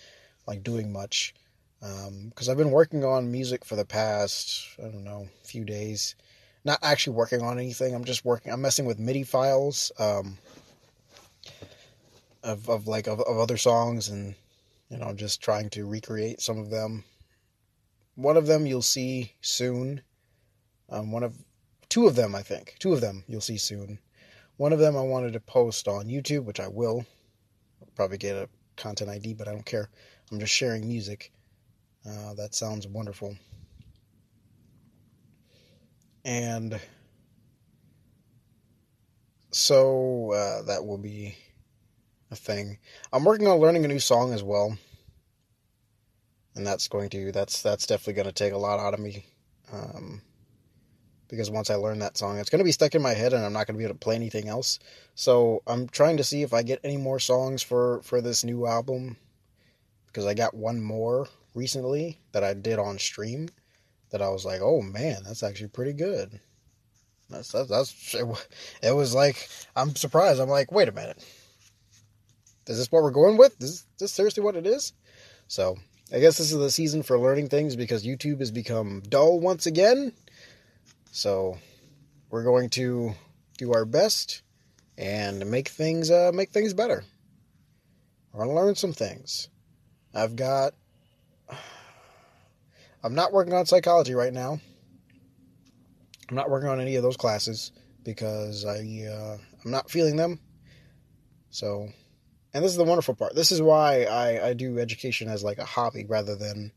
like 0.48 0.64
doing 0.64 0.92
much 0.92 1.34
Um 1.80 2.30
because 2.30 2.48
um, 2.48 2.52
I've 2.52 2.58
been 2.58 2.72
working 2.72 3.04
on 3.04 3.30
music 3.30 3.64
for 3.64 3.76
the 3.76 3.84
past 3.84 4.66
I 4.80 4.88
don't 4.88 5.04
know 5.04 5.28
few 5.44 5.64
days. 5.64 6.16
Not 6.64 6.78
actually 6.82 7.16
working 7.16 7.42
on 7.42 7.58
anything. 7.58 7.94
I'm 7.94 8.04
just 8.04 8.24
working. 8.24 8.52
I'm 8.52 8.62
messing 8.62 8.86
with 8.86 8.98
MIDI 8.98 9.22
files 9.22 9.92
um, 9.98 10.38
of 12.42 12.68
of 12.68 12.86
like 12.86 13.06
of, 13.06 13.20
of 13.20 13.38
other 13.38 13.56
songs 13.56 14.08
and 14.08 14.34
you 14.88 14.98
know 14.98 15.12
just 15.14 15.42
trying 15.42 15.70
to 15.70 15.86
recreate 15.86 16.40
some 16.40 16.58
of 16.58 16.70
them. 16.70 17.04
One 18.14 18.36
of 18.36 18.46
them 18.46 18.66
you'll 18.66 18.82
see 18.82 19.32
soon. 19.40 20.02
Um, 20.88 21.10
one 21.12 21.22
of 21.22 21.34
two 21.88 22.06
of 22.06 22.16
them 22.16 22.34
I 22.34 22.42
think 22.42 22.76
two 22.78 22.92
of 22.92 23.00
them 23.00 23.24
you'll 23.28 23.40
see 23.40 23.58
soon. 23.58 23.98
One 24.56 24.72
of 24.72 24.78
them 24.78 24.96
I 24.96 25.02
wanted 25.02 25.32
to 25.32 25.40
post 25.40 25.88
on 25.88 26.06
YouTube, 26.06 26.44
which 26.44 26.60
I 26.60 26.68
will. 26.68 27.04
I'll 27.82 27.88
probably 27.96 28.18
get 28.18 28.36
a 28.36 28.48
content 28.76 29.10
ID, 29.10 29.34
but 29.34 29.48
I 29.48 29.52
don't 29.52 29.66
care. 29.66 29.88
I'm 30.30 30.38
just 30.38 30.52
sharing 30.52 30.86
music. 30.86 31.32
Uh, 32.06 32.34
that 32.34 32.54
sounds 32.54 32.86
wonderful. 32.86 33.36
And 36.24 36.80
so 39.50 40.32
uh, 40.32 40.62
that 40.62 40.84
will 40.84 40.98
be 40.98 41.36
a 42.30 42.36
thing. 42.36 42.78
I'm 43.12 43.24
working 43.24 43.46
on 43.46 43.58
learning 43.58 43.84
a 43.84 43.88
new 43.88 44.00
song 44.00 44.32
as 44.32 44.42
well, 44.42 44.76
and 46.54 46.66
that's 46.66 46.88
going 46.88 47.10
to 47.10 47.30
that's 47.30 47.62
that's 47.62 47.86
definitely 47.86 48.14
going 48.14 48.26
to 48.26 48.32
take 48.32 48.52
a 48.52 48.58
lot 48.58 48.80
out 48.80 48.94
of 48.94 49.00
me. 49.00 49.26
Um, 49.72 50.22
because 51.28 51.50
once 51.50 51.70
I 51.70 51.74
learn 51.74 51.98
that 52.00 52.16
song, 52.16 52.38
it's 52.38 52.50
going 52.50 52.58
to 52.58 52.64
be 52.64 52.72
stuck 52.72 52.94
in 52.94 53.02
my 53.02 53.14
head, 53.14 53.32
and 53.32 53.44
I'm 53.44 53.52
not 53.52 53.66
going 53.66 53.74
to 53.74 53.78
be 53.78 53.84
able 53.84 53.94
to 53.94 53.98
play 54.00 54.14
anything 54.14 54.48
else. 54.48 54.78
So 55.14 55.62
I'm 55.66 55.88
trying 55.88 56.16
to 56.18 56.24
see 56.24 56.42
if 56.42 56.52
I 56.52 56.62
get 56.62 56.80
any 56.84 56.96
more 56.96 57.18
songs 57.18 57.62
for 57.62 58.00
for 58.02 58.20
this 58.20 58.44
new 58.44 58.66
album, 58.66 59.16
because 60.06 60.26
I 60.26 60.34
got 60.34 60.54
one 60.54 60.80
more 60.80 61.28
recently 61.54 62.18
that 62.32 62.42
I 62.42 62.54
did 62.54 62.78
on 62.78 62.98
stream 62.98 63.50
that 64.14 64.22
I 64.22 64.28
was 64.28 64.44
like, 64.44 64.60
oh 64.62 64.80
man, 64.80 65.24
that's 65.24 65.42
actually 65.42 65.70
pretty 65.70 65.92
good. 65.92 66.38
That's 67.28 67.50
that's, 67.50 67.68
that's 67.68 68.14
it, 68.80 68.92
was 68.92 69.12
like 69.12 69.48
I'm 69.74 69.96
surprised. 69.96 70.40
I'm 70.40 70.48
like, 70.48 70.70
wait 70.70 70.86
a 70.86 70.92
minute, 70.92 71.18
is 72.68 72.78
this 72.78 72.92
what 72.92 73.02
we're 73.02 73.10
going 73.10 73.36
with? 73.36 73.60
Is 73.60 73.84
this 73.98 74.12
seriously 74.12 74.44
what 74.44 74.54
it 74.54 74.68
is? 74.68 74.92
So 75.48 75.78
I 76.12 76.20
guess 76.20 76.38
this 76.38 76.52
is 76.52 76.58
the 76.58 76.70
season 76.70 77.02
for 77.02 77.18
learning 77.18 77.48
things 77.48 77.74
because 77.74 78.06
YouTube 78.06 78.38
has 78.38 78.52
become 78.52 79.02
dull 79.08 79.40
once 79.40 79.66
again. 79.66 80.12
So 81.10 81.58
we're 82.30 82.44
going 82.44 82.70
to 82.70 83.14
do 83.58 83.72
our 83.72 83.84
best 83.84 84.42
and 84.96 85.44
make 85.50 85.70
things 85.70 86.12
uh, 86.12 86.30
make 86.32 86.52
things 86.52 86.72
better. 86.72 87.02
We're 88.32 88.44
gonna 88.44 88.54
learn 88.54 88.76
some 88.76 88.92
things. 88.92 89.48
I've 90.14 90.36
got. 90.36 90.74
I'm 93.04 93.14
not 93.14 93.34
working 93.34 93.52
on 93.52 93.66
psychology 93.66 94.14
right 94.14 94.32
now. 94.32 94.58
I'm 96.30 96.36
not 96.36 96.48
working 96.48 96.70
on 96.70 96.80
any 96.80 96.96
of 96.96 97.02
those 97.02 97.18
classes 97.18 97.70
because 98.02 98.64
I 98.64 98.78
uh, 99.06 99.36
I'm 99.62 99.70
not 99.70 99.90
feeling 99.90 100.16
them. 100.16 100.40
So, 101.50 101.90
and 102.54 102.64
this 102.64 102.72
is 102.72 102.78
the 102.78 102.84
wonderful 102.84 103.14
part. 103.14 103.34
This 103.34 103.52
is 103.52 103.60
why 103.60 104.04
I, 104.04 104.48
I 104.48 104.54
do 104.54 104.78
education 104.78 105.28
as 105.28 105.44
like 105.44 105.58
a 105.58 105.66
hobby 105.66 106.06
rather 106.06 106.34
than 106.34 106.72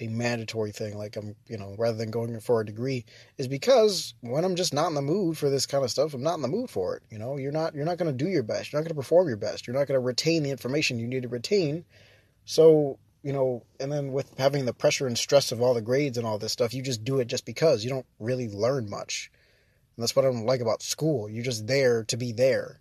a 0.00 0.08
mandatory 0.08 0.72
thing 0.72 0.96
like 0.96 1.16
i'm 1.16 1.36
you 1.46 1.56
know 1.58 1.76
rather 1.78 1.98
than 1.98 2.10
going 2.10 2.40
for 2.40 2.60
a 2.60 2.66
degree 2.66 3.04
is 3.36 3.46
because 3.46 4.14
when 4.22 4.42
i'm 4.42 4.56
just 4.56 4.72
not 4.72 4.88
in 4.88 4.94
the 4.94 5.02
mood 5.02 5.36
for 5.36 5.50
this 5.50 5.66
kind 5.66 5.84
of 5.84 5.90
stuff 5.90 6.14
i'm 6.14 6.22
not 6.22 6.34
in 6.34 6.42
the 6.42 6.48
mood 6.48 6.70
for 6.70 6.96
it 6.96 7.02
you 7.10 7.18
know 7.18 7.36
you're 7.36 7.52
not 7.52 7.74
you're 7.74 7.84
not 7.84 7.98
going 7.98 8.10
to 8.10 8.24
do 8.24 8.28
your 8.28 8.42
best 8.42 8.72
you're 8.72 8.80
not 8.80 8.84
going 8.84 8.96
to 8.96 9.00
perform 9.00 9.28
your 9.28 9.36
best 9.36 9.66
you're 9.66 9.76
not 9.76 9.86
going 9.86 10.00
to 10.00 10.04
retain 10.04 10.42
the 10.42 10.50
information 10.50 10.98
you 10.98 11.06
need 11.06 11.22
to 11.22 11.28
retain 11.28 11.84
so 12.46 12.98
you 13.22 13.32
know 13.32 13.64
and 13.80 13.92
then 13.92 14.12
with 14.12 14.36
having 14.38 14.64
the 14.64 14.72
pressure 14.72 15.06
and 15.06 15.16
stress 15.16 15.52
of 15.52 15.60
all 15.60 15.74
the 15.74 15.82
grades 15.82 16.18
and 16.18 16.26
all 16.26 16.38
this 16.38 16.52
stuff 16.52 16.74
you 16.74 16.82
just 16.82 17.04
do 17.04 17.20
it 17.20 17.26
just 17.26 17.44
because. 17.44 17.84
You 17.84 17.90
don't 17.90 18.06
really 18.18 18.48
learn 18.48 18.88
much. 18.90 19.30
And 19.96 20.02
that's 20.02 20.16
what 20.16 20.24
i 20.24 20.28
don't 20.30 20.46
like 20.46 20.60
about 20.60 20.82
school. 20.82 21.28
You're 21.28 21.44
just 21.44 21.66
there 21.66 22.04
to 22.04 22.16
be 22.16 22.32
there. 22.32 22.80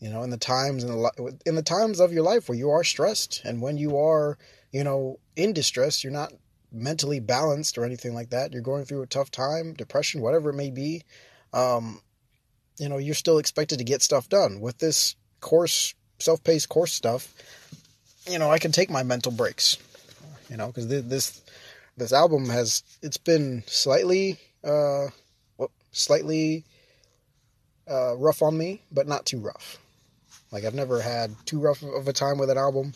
You 0.00 0.10
know 0.10 0.22
in 0.22 0.30
the 0.30 0.36
times 0.36 0.84
in 0.84 0.90
the 0.90 1.38
in 1.44 1.54
the 1.54 1.62
times 1.62 2.00
of 2.00 2.12
your 2.12 2.22
life 2.22 2.48
where 2.48 2.58
you 2.58 2.70
are 2.70 2.84
stressed 2.84 3.42
and 3.44 3.60
when 3.60 3.78
you 3.78 3.98
are 3.98 4.38
you 4.70 4.84
know 4.84 5.18
in 5.34 5.52
distress 5.52 6.04
you're 6.04 6.12
not 6.12 6.32
mentally 6.72 7.20
balanced 7.20 7.78
or 7.78 7.84
anything 7.84 8.14
like 8.14 8.30
that, 8.30 8.52
you're 8.52 8.62
going 8.62 8.84
through 8.84 9.02
a 9.02 9.06
tough 9.06 9.30
time, 9.30 9.74
depression, 9.74 10.20
whatever 10.20 10.50
it 10.50 10.54
may 10.54 10.70
be, 10.70 11.02
um, 11.52 12.00
you 12.78 12.88
know, 12.88 12.98
you're 12.98 13.14
still 13.14 13.38
expected 13.38 13.78
to 13.78 13.84
get 13.84 14.02
stuff 14.02 14.28
done. 14.28 14.60
With 14.60 14.78
this 14.78 15.16
course, 15.40 15.94
self 16.18 16.42
paced 16.44 16.68
course 16.68 16.92
stuff, 16.92 17.34
you 18.28 18.38
know, 18.38 18.50
I 18.50 18.58
can 18.58 18.72
take 18.72 18.90
my 18.90 19.02
mental 19.02 19.32
breaks, 19.32 19.78
you 20.48 20.56
know, 20.56 20.68
because 20.68 20.88
this 20.88 21.42
this 21.96 22.12
album 22.12 22.48
has 22.48 22.82
it's 23.02 23.16
been 23.16 23.64
slightly 23.66 24.38
uh, 24.64 25.08
slightly 25.92 26.64
uh, 27.90 28.16
rough 28.16 28.42
on 28.42 28.56
me, 28.56 28.82
but 28.92 29.06
not 29.08 29.26
too 29.26 29.38
rough. 29.38 29.78
Like 30.50 30.64
I've 30.64 30.74
never 30.74 31.00
had 31.00 31.34
too 31.46 31.60
rough 31.60 31.82
of 31.82 32.08
a 32.08 32.12
time 32.12 32.38
with 32.38 32.50
an 32.50 32.58
album, 32.58 32.92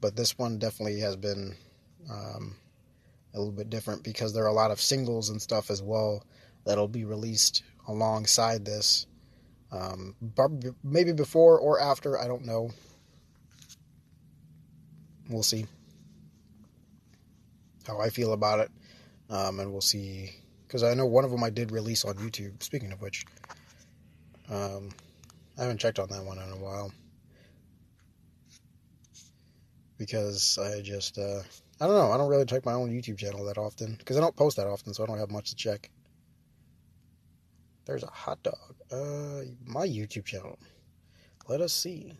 but 0.00 0.16
this 0.16 0.38
one 0.38 0.58
definitely 0.58 1.00
has 1.00 1.16
been 1.16 1.54
um, 2.10 2.56
a 3.34 3.38
little 3.38 3.52
bit 3.52 3.70
different 3.70 4.02
because 4.02 4.32
there 4.32 4.44
are 4.44 4.48
a 4.48 4.52
lot 4.52 4.70
of 4.70 4.80
singles 4.80 5.28
and 5.30 5.40
stuff 5.40 5.70
as 5.70 5.82
well 5.82 6.24
that'll 6.64 6.88
be 6.88 7.04
released 7.04 7.62
alongside 7.88 8.64
this. 8.64 9.06
Um, 9.70 10.14
maybe 10.82 11.12
before 11.12 11.58
or 11.58 11.80
after, 11.80 12.18
I 12.18 12.26
don't 12.26 12.44
know. 12.44 12.70
We'll 15.28 15.42
see 15.42 15.66
how 17.86 18.00
I 18.00 18.10
feel 18.10 18.32
about 18.32 18.60
it, 18.60 18.70
um, 19.30 19.60
and 19.60 19.72
we'll 19.72 19.80
see 19.80 20.30
because 20.66 20.82
I 20.82 20.94
know 20.94 21.06
one 21.06 21.24
of 21.24 21.30
them 21.30 21.42
I 21.44 21.50
did 21.50 21.72
release 21.72 22.04
on 22.04 22.14
YouTube. 22.14 22.62
Speaking 22.62 22.92
of 22.92 23.00
which, 23.00 23.24
um, 24.50 24.90
I 25.58 25.62
haven't 25.62 25.78
checked 25.78 25.98
on 25.98 26.08
that 26.10 26.24
one 26.24 26.38
in 26.38 26.50
a 26.50 26.56
while 26.56 26.92
because 29.98 30.58
I 30.58 30.80
just 30.80 31.18
uh, 31.18 31.40
I 31.80 31.86
don't 31.86 31.96
know. 31.96 32.12
I 32.12 32.16
don't 32.16 32.28
really 32.28 32.46
check 32.46 32.64
my 32.64 32.72
own 32.72 32.90
YouTube 32.90 33.18
channel 33.18 33.44
that 33.46 33.58
often 33.58 33.96
because 33.98 34.16
I 34.16 34.20
don't 34.20 34.36
post 34.36 34.56
that 34.56 34.66
often, 34.66 34.94
so 34.94 35.02
I 35.02 35.06
don't 35.06 35.18
have 35.18 35.30
much 35.30 35.50
to 35.50 35.56
check. 35.56 35.90
There's 37.84 38.02
a 38.02 38.08
hot 38.08 38.42
dog. 38.42 38.74
Uh, 38.90 39.42
my 39.64 39.86
YouTube 39.86 40.24
channel. 40.24 40.58
Let 41.48 41.60
us 41.60 41.72
see. 41.72 42.12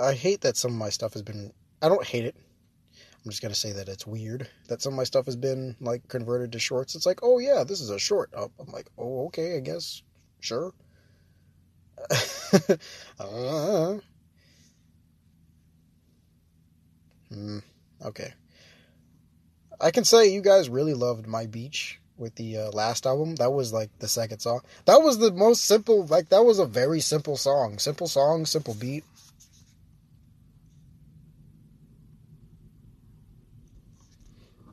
I 0.00 0.14
hate 0.14 0.40
that 0.42 0.56
some 0.56 0.72
of 0.72 0.78
my 0.78 0.90
stuff 0.90 1.12
has 1.12 1.22
been. 1.22 1.52
I 1.82 1.88
don't 1.88 2.04
hate 2.04 2.24
it. 2.24 2.34
I'm 3.24 3.30
just 3.30 3.42
gonna 3.42 3.54
say 3.54 3.72
that 3.72 3.88
it's 3.88 4.06
weird 4.06 4.48
that 4.68 4.80
some 4.80 4.94
of 4.94 4.96
my 4.96 5.04
stuff 5.04 5.26
has 5.26 5.36
been 5.36 5.76
like 5.80 6.08
converted 6.08 6.52
to 6.52 6.58
shorts. 6.58 6.94
It's 6.94 7.04
like, 7.04 7.20
oh 7.22 7.38
yeah, 7.38 7.64
this 7.64 7.80
is 7.80 7.90
a 7.90 7.98
short. 7.98 8.30
Oh, 8.34 8.50
I'm 8.58 8.72
like, 8.72 8.88
oh 8.96 9.26
okay, 9.26 9.56
I 9.56 9.60
guess, 9.60 10.02
sure. 10.40 10.72
uh, 13.20 13.98
okay. 18.04 18.32
I 19.80 19.90
can 19.90 20.04
say 20.04 20.28
you 20.28 20.40
guys 20.40 20.68
really 20.68 20.94
loved 20.94 21.26
My 21.26 21.46
Beach 21.46 22.00
with 22.16 22.34
the 22.34 22.56
uh, 22.58 22.70
last 22.70 23.06
album. 23.06 23.36
That 23.36 23.52
was 23.52 23.72
like 23.72 23.90
the 23.98 24.08
second 24.08 24.40
song. 24.40 24.60
That 24.84 25.02
was 25.02 25.18
the 25.18 25.32
most 25.32 25.64
simple, 25.64 26.04
like, 26.06 26.28
that 26.28 26.44
was 26.44 26.58
a 26.58 26.66
very 26.66 27.00
simple 27.00 27.36
song. 27.36 27.78
Simple 27.78 28.06
song, 28.06 28.44
simple 28.46 28.74
beat. 28.74 29.04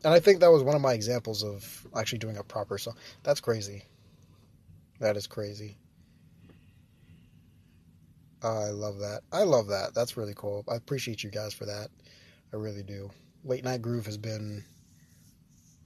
And 0.03 0.13
I 0.13 0.19
think 0.19 0.39
that 0.39 0.51
was 0.51 0.63
one 0.63 0.75
of 0.75 0.81
my 0.81 0.93
examples 0.93 1.43
of 1.43 1.87
actually 1.95 2.19
doing 2.19 2.37
a 2.37 2.43
proper 2.43 2.77
song. 2.77 2.95
That's 3.23 3.41
crazy. 3.41 3.83
That 4.99 5.17
is 5.17 5.27
crazy. 5.27 5.77
I 8.43 8.69
love 8.69 8.99
that. 8.99 9.21
I 9.31 9.43
love 9.43 9.67
that. 9.67 9.93
That's 9.93 10.17
really 10.17 10.33
cool. 10.35 10.63
I 10.69 10.75
appreciate 10.75 11.23
you 11.23 11.31
guys 11.31 11.53
for 11.53 11.65
that. 11.65 11.89
I 12.53 12.57
really 12.57 12.83
do. 12.83 13.09
Late 13.43 13.63
Night 13.63 13.81
Groove 13.81 14.05
has 14.05 14.17
been, 14.17 14.63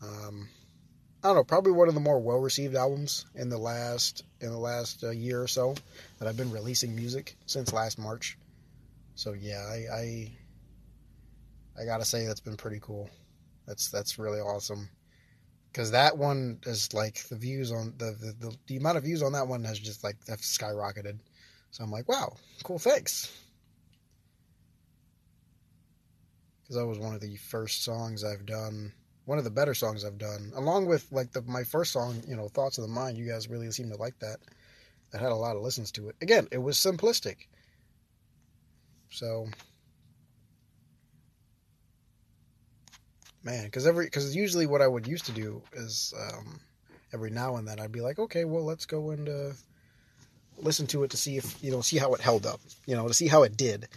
um, 0.02 0.50
I 1.24 1.28
don't 1.28 1.36
know, 1.36 1.44
probably 1.44 1.72
one 1.72 1.88
of 1.88 1.94
the 1.94 2.00
more 2.00 2.20
well 2.20 2.40
received 2.40 2.76
albums 2.76 3.26
in 3.36 3.50
the 3.50 3.58
last 3.58 4.24
in 4.42 4.50
the 4.50 4.58
last 4.58 5.04
uh, 5.04 5.12
year 5.12 5.42
or 5.42 5.48
so 5.48 5.76
that 6.20 6.28
I've 6.28 6.38
been 6.38 6.52
releasing 6.52 6.96
music 6.96 7.36
since 7.46 7.72
last 7.74 7.98
March. 7.98 8.38
So 9.16 9.34
yeah, 9.34 9.62
I, 9.62 9.86
I 9.94 10.32
I 11.82 11.86
gotta 11.86 12.06
say 12.06 12.26
that's 12.26 12.40
been 12.40 12.58
pretty 12.58 12.80
cool. 12.82 13.10
That's 13.72 13.90
that's 13.90 14.20
really 14.20 14.40
awesome. 14.42 14.90
Because 15.72 15.92
that 15.92 16.18
one 16.18 16.60
is 16.66 16.94
like 16.94 17.24
the 17.30 17.38
views 17.38 17.72
on 17.72 17.94
the, 17.98 18.12
the, 18.20 18.48
the 18.48 18.58
the 18.68 18.78
amount 18.78 18.98
of 18.98 19.04
views 19.04 19.24
on 19.24 19.32
that 19.32 19.48
one 19.48 19.64
has 19.64 19.80
just 19.80 20.04
like 20.04 20.18
skyrocketed. 20.26 21.20
So 21.72 21.84
I'm 21.84 21.92
like, 21.92 22.10
wow, 22.10 22.36
cool, 22.64 22.80
thanks. 22.80 23.32
because 26.64 26.76
that 26.76 26.88
was 26.88 27.00
one 27.00 27.16
of 27.16 27.22
the 27.22 27.38
first 27.38 27.86
songs 27.86 28.26
I've 28.26 28.46
done 28.46 28.92
one 29.26 29.38
of 29.38 29.44
the 29.44 29.50
better 29.50 29.74
songs 29.74 30.04
I've 30.04 30.18
done, 30.18 30.52
along 30.56 30.88
with 30.88 31.08
like 31.12 31.32
the 31.32 31.42
my 31.44 31.64
first 31.64 31.94
song, 31.94 32.22
you 32.28 32.36
know, 32.36 32.50
Thoughts 32.50 32.78
of 32.78 32.82
the 32.82 32.90
Mind. 32.94 33.18
You 33.18 33.30
guys 33.30 33.50
really 33.50 33.72
seem 33.72 33.90
to 33.90 33.96
like 33.96 34.20
that. 34.20 34.40
That 35.12 35.22
had 35.22 35.32
a 35.32 35.36
lot 35.36 35.56
of 35.56 35.62
listens 35.62 35.92
to 35.94 36.10
it. 36.10 36.16
Again, 36.22 36.48
it 36.52 36.58
was 36.58 36.78
simplistic. 36.78 37.48
So, 39.10 39.48
man, 43.44 43.66
because 43.66 43.88
every 43.88 44.06
because 44.06 44.36
usually 44.36 44.66
what 44.66 44.82
I 44.82 44.88
would 44.88 45.08
used 45.08 45.26
to 45.26 45.32
do 45.32 45.62
is 45.74 46.14
um, 46.20 46.60
every 47.14 47.30
now 47.30 47.58
and 47.58 47.68
then 47.68 47.80
I'd 47.80 47.92
be 47.92 48.02
like, 48.02 48.20
okay, 48.20 48.46
well, 48.46 48.64
let's 48.64 48.86
go 48.86 49.12
and 49.12 49.30
uh, 49.30 49.54
listen 50.58 50.88
to 50.88 51.04
it 51.04 51.12
to 51.12 51.18
see 51.18 51.38
if 51.38 51.64
you 51.64 51.72
know 51.72 51.82
see 51.82 51.98
how 51.98 52.14
it 52.14 52.22
held 52.22 52.46
up, 52.46 52.62
you 52.86 52.96
know, 52.96 53.08
to 53.08 53.14
see 53.14 53.28
how 53.28 53.44
it 53.44 53.58
did 53.58 53.88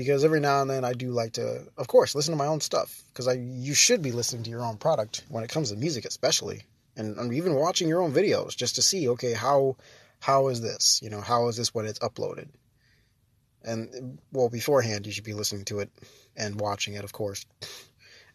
because 0.00 0.24
every 0.24 0.40
now 0.40 0.62
and 0.62 0.70
then 0.70 0.82
I 0.82 0.94
do 0.94 1.10
like 1.10 1.32
to, 1.32 1.66
of 1.76 1.86
course, 1.86 2.14
listen 2.14 2.32
to 2.32 2.38
my 2.38 2.46
own 2.46 2.62
stuff 2.62 3.02
because 3.12 3.28
I 3.28 3.34
you 3.34 3.74
should 3.74 4.00
be 4.00 4.12
listening 4.12 4.42
to 4.44 4.50
your 4.50 4.64
own 4.64 4.78
product 4.78 5.24
when 5.28 5.44
it 5.44 5.50
comes 5.50 5.70
to 5.70 5.76
music, 5.76 6.06
especially, 6.06 6.62
and, 6.96 7.18
and 7.18 7.34
even 7.34 7.54
watching 7.54 7.86
your 7.86 8.00
own 8.00 8.10
videos 8.10 8.56
just 8.56 8.76
to 8.76 8.82
see, 8.82 9.10
okay, 9.10 9.34
how 9.34 9.76
how 10.18 10.48
is 10.48 10.62
this? 10.62 11.00
You 11.02 11.10
know, 11.10 11.20
how 11.20 11.48
is 11.48 11.56
this 11.58 11.74
when 11.74 11.84
it's 11.84 11.98
uploaded? 11.98 12.48
And 13.62 14.18
well, 14.32 14.48
beforehand, 14.48 15.04
you 15.04 15.12
should 15.12 15.24
be 15.24 15.34
listening 15.34 15.66
to 15.66 15.80
it 15.80 15.90
and 16.34 16.58
watching 16.58 16.94
it, 16.94 17.04
of 17.04 17.12
course. 17.12 17.44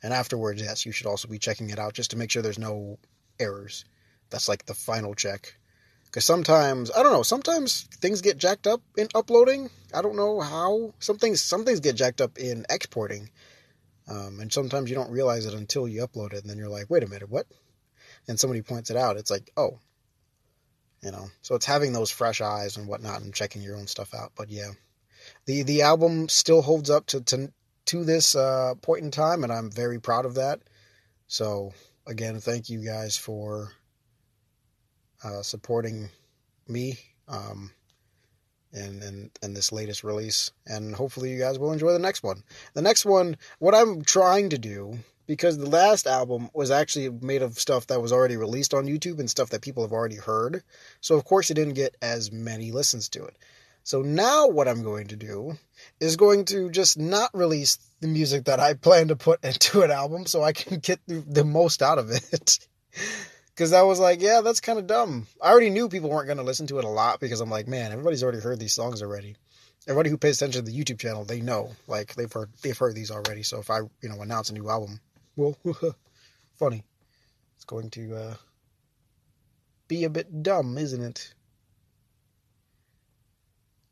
And 0.05 0.13
afterwards, 0.13 0.61
yes, 0.61 0.85
you 0.85 0.91
should 0.91 1.07
also 1.07 1.27
be 1.27 1.39
checking 1.39 1.71
it 1.71 1.79
out 1.79 1.95
just 1.95 2.11
to 2.11 2.15
make 2.15 2.29
sure 2.29 2.43
there's 2.43 2.59
no 2.59 2.99
errors. 3.39 3.85
That's 4.29 4.47
like 4.47 4.67
the 4.67 4.75
final 4.75 5.15
check. 5.15 5.55
Because 6.05 6.25
sometimes, 6.25 6.91
I 6.91 7.01
don't 7.01 7.11
know, 7.11 7.23
sometimes 7.23 7.87
things 7.91 8.21
get 8.21 8.37
jacked 8.37 8.67
up 8.67 8.83
in 8.95 9.07
uploading. 9.15 9.71
I 9.95 10.03
don't 10.03 10.15
know 10.15 10.41
how. 10.41 10.93
Some 10.99 11.17
things, 11.17 11.41
some 11.41 11.65
things 11.65 11.79
get 11.79 11.95
jacked 11.95 12.21
up 12.21 12.37
in 12.37 12.67
exporting. 12.69 13.31
Um, 14.07 14.41
and 14.41 14.53
sometimes 14.53 14.91
you 14.91 14.95
don't 14.95 15.09
realize 15.09 15.47
it 15.47 15.55
until 15.55 15.87
you 15.87 16.05
upload 16.05 16.33
it. 16.33 16.41
And 16.41 16.51
then 16.51 16.59
you're 16.59 16.69
like, 16.69 16.87
wait 16.87 17.01
a 17.01 17.07
minute, 17.07 17.27
what? 17.27 17.47
And 18.27 18.39
somebody 18.39 18.61
points 18.61 18.91
it 18.91 18.97
out. 18.97 19.17
It's 19.17 19.31
like, 19.31 19.49
oh. 19.57 19.79
You 21.01 21.09
know, 21.09 21.29
so 21.41 21.55
it's 21.55 21.65
having 21.65 21.93
those 21.93 22.11
fresh 22.11 22.41
eyes 22.41 22.77
and 22.77 22.87
whatnot 22.87 23.23
and 23.23 23.33
checking 23.33 23.63
your 23.63 23.75
own 23.75 23.87
stuff 23.87 24.13
out. 24.13 24.33
But 24.37 24.51
yeah, 24.51 24.69
the 25.45 25.63
the 25.63 25.81
album 25.81 26.29
still 26.29 26.61
holds 26.61 26.91
up 26.91 27.07
to 27.07 27.21
to, 27.21 27.51
to 27.85 28.03
this 28.03 28.35
uh, 28.35 28.73
point 28.81 29.03
in 29.03 29.11
time, 29.11 29.43
and 29.43 29.51
I'm 29.51 29.71
very 29.71 29.99
proud 29.99 30.25
of 30.25 30.35
that. 30.35 30.61
So 31.27 31.73
again, 32.07 32.39
thank 32.39 32.69
you 32.69 32.83
guys 32.83 33.17
for 33.17 33.71
uh, 35.23 35.41
supporting 35.41 36.09
me 36.67 36.97
um, 37.27 37.71
and, 38.73 39.01
and 39.01 39.31
and 39.41 39.55
this 39.55 39.71
latest 39.71 40.03
release. 40.03 40.51
And 40.65 40.93
hopefully, 40.95 41.31
you 41.31 41.39
guys 41.39 41.59
will 41.59 41.73
enjoy 41.73 41.91
the 41.91 41.99
next 41.99 42.23
one. 42.23 42.43
The 42.73 42.81
next 42.81 43.05
one, 43.05 43.37
what 43.59 43.75
I'm 43.75 44.03
trying 44.03 44.49
to 44.49 44.57
do, 44.57 44.99
because 45.27 45.57
the 45.57 45.69
last 45.69 46.07
album 46.07 46.49
was 46.53 46.71
actually 46.71 47.09
made 47.09 47.41
of 47.41 47.59
stuff 47.59 47.87
that 47.87 48.01
was 48.01 48.11
already 48.11 48.37
released 48.37 48.73
on 48.73 48.85
YouTube 48.85 49.19
and 49.19 49.29
stuff 49.29 49.49
that 49.49 49.61
people 49.61 49.83
have 49.83 49.93
already 49.93 50.17
heard. 50.17 50.63
So, 51.01 51.15
of 51.15 51.25
course, 51.25 51.49
it 51.49 51.55
didn't 51.55 51.73
get 51.73 51.95
as 52.01 52.31
many 52.31 52.71
listens 52.71 53.09
to 53.09 53.25
it. 53.25 53.37
So 53.85 54.01
now 54.01 54.47
what 54.47 54.67
I'm 54.67 54.81
going 54.81 55.05
to 55.07 55.15
do 55.15 55.59
is 55.99 56.15
going 56.15 56.45
to 56.45 56.69
just 56.69 56.97
not 56.97 57.29
release 57.33 57.77
the 58.01 58.07
music 58.07 58.45
that 58.45 58.59
I 58.59 58.73
plan 58.73 59.07
to 59.09 59.15
put 59.15 59.43
into 59.43 59.81
an 59.81 59.91
album 59.91 60.25
so 60.25 60.43
I 60.43 60.53
can 60.53 60.79
get 60.79 60.99
the 61.07 61.45
most 61.45 61.81
out 61.81 61.99
of 61.99 62.11
it. 62.11 62.59
Because 63.55 63.71
I 63.71 63.83
was 63.83 64.01
like, 64.01 64.21
yeah, 64.21 64.41
that's 64.41 64.59
kind 64.59 64.77
of 64.77 64.85
dumb. 64.85 65.27
I 65.41 65.49
already 65.49 65.69
knew 65.69 65.87
people 65.87 66.09
weren't 66.09 66.27
going 66.27 66.39
to 66.39 66.43
listen 66.43 66.67
to 66.67 66.79
it 66.79 66.83
a 66.83 66.89
lot 66.89 67.21
because 67.21 67.39
I'm 67.39 67.49
like, 67.49 67.69
man, 67.69 67.93
everybody's 67.93 68.21
already 68.21 68.41
heard 68.41 68.59
these 68.59 68.73
songs 68.73 69.01
already. 69.01 69.37
Everybody 69.87 70.09
who 70.09 70.17
pays 70.17 70.41
attention 70.41 70.65
to 70.65 70.69
the 70.69 70.77
YouTube 70.77 70.99
channel, 70.99 71.23
they 71.23 71.39
know, 71.39 71.71
like 71.87 72.15
they've 72.15 72.31
heard 72.31 72.49
they've 72.61 72.77
heard 72.77 72.95
these 72.95 73.11
already. 73.11 73.43
So 73.43 73.59
if 73.59 73.69
I, 73.69 73.79
you 74.01 74.09
know, 74.09 74.21
announce 74.21 74.49
a 74.49 74.53
new 74.53 74.69
album, 74.69 74.99
well, 75.37 75.57
funny, 76.59 76.83
it's 77.55 77.63
going 77.63 77.91
to 77.91 78.15
uh, 78.15 78.33
be 79.87 80.03
a 80.03 80.09
bit 80.09 80.43
dumb, 80.43 80.77
isn't 80.77 81.01
it? 81.01 81.33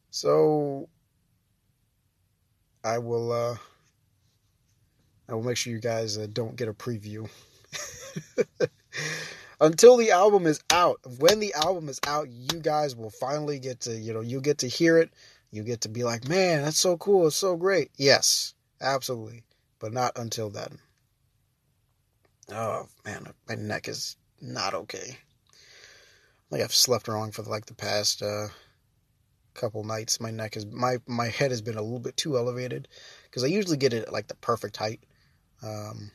So 0.09 0.89
I 2.83 2.97
will 2.97 3.31
uh, 3.31 3.57
I 5.29 5.33
will 5.33 5.43
make 5.43 5.57
sure 5.57 5.71
you 5.73 5.79
guys 5.79 6.17
uh, 6.17 6.27
don't 6.31 6.55
get 6.55 6.67
a 6.67 6.73
preview. 6.73 7.29
until 9.61 9.97
the 9.97 10.11
album 10.11 10.45
is 10.45 10.61
out. 10.69 10.99
When 11.19 11.39
the 11.39 11.53
album 11.53 11.89
is 11.89 11.99
out, 12.05 12.27
you 12.29 12.59
guys 12.59 12.95
will 12.95 13.09
finally 13.09 13.59
get 13.59 13.81
to, 13.81 13.95
you 13.95 14.13
know, 14.13 14.21
you 14.21 14.41
get 14.41 14.59
to 14.59 14.67
hear 14.67 14.97
it. 14.97 15.11
You 15.51 15.63
get 15.63 15.81
to 15.81 15.89
be 15.89 16.03
like, 16.03 16.27
man, 16.27 16.63
that's 16.63 16.79
so 16.79 16.97
cool. 16.97 17.27
It's 17.27 17.35
so 17.35 17.55
great. 17.55 17.91
Yes, 17.95 18.53
absolutely. 18.81 19.43
But 19.79 19.93
not 19.93 20.17
until 20.17 20.49
then. 20.49 20.79
Oh, 22.51 22.87
man, 23.05 23.27
my 23.47 23.55
neck 23.55 23.87
is 23.87 24.17
not 24.41 24.73
okay. 24.73 25.17
Like 26.49 26.61
I've 26.61 26.75
slept 26.75 27.07
wrong 27.07 27.31
for 27.31 27.43
like 27.43 27.65
the 27.65 27.73
past 27.73 28.21
uh, 28.21 28.47
couple 29.53 29.83
nights. 29.83 30.19
My 30.19 30.31
neck 30.31 30.57
is 30.57 30.65
my 30.65 30.97
my 31.07 31.27
head 31.27 31.51
has 31.51 31.61
been 31.61 31.77
a 31.77 31.81
little 31.81 31.99
bit 31.99 32.17
too 32.17 32.37
elevated 32.37 32.87
because 33.25 33.43
I 33.43 33.47
usually 33.47 33.77
get 33.77 33.93
it 33.93 34.03
at 34.03 34.13
like 34.13 34.27
the 34.27 34.35
perfect 34.35 34.77
height. 34.77 35.01
Um, 35.61 36.11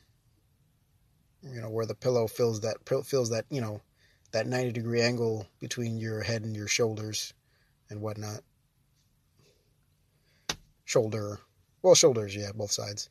you 1.41 1.61
know, 1.61 1.69
where 1.69 1.85
the 1.85 1.95
pillow 1.95 2.27
fills 2.27 2.61
that 2.61 2.77
fills 3.05 3.29
that 3.29 3.45
you 3.49 3.61
know 3.61 3.81
that 4.31 4.47
90 4.47 4.73
degree 4.73 5.01
angle 5.01 5.47
between 5.59 5.97
your 5.97 6.21
head 6.21 6.43
and 6.43 6.55
your 6.55 6.67
shoulders 6.67 7.33
and 7.89 8.01
whatnot. 8.01 8.41
Shoulder, 10.85 11.39
well, 11.81 11.95
shoulders, 11.95 12.35
yeah, 12.35 12.51
both 12.53 12.71
sides. 12.71 13.09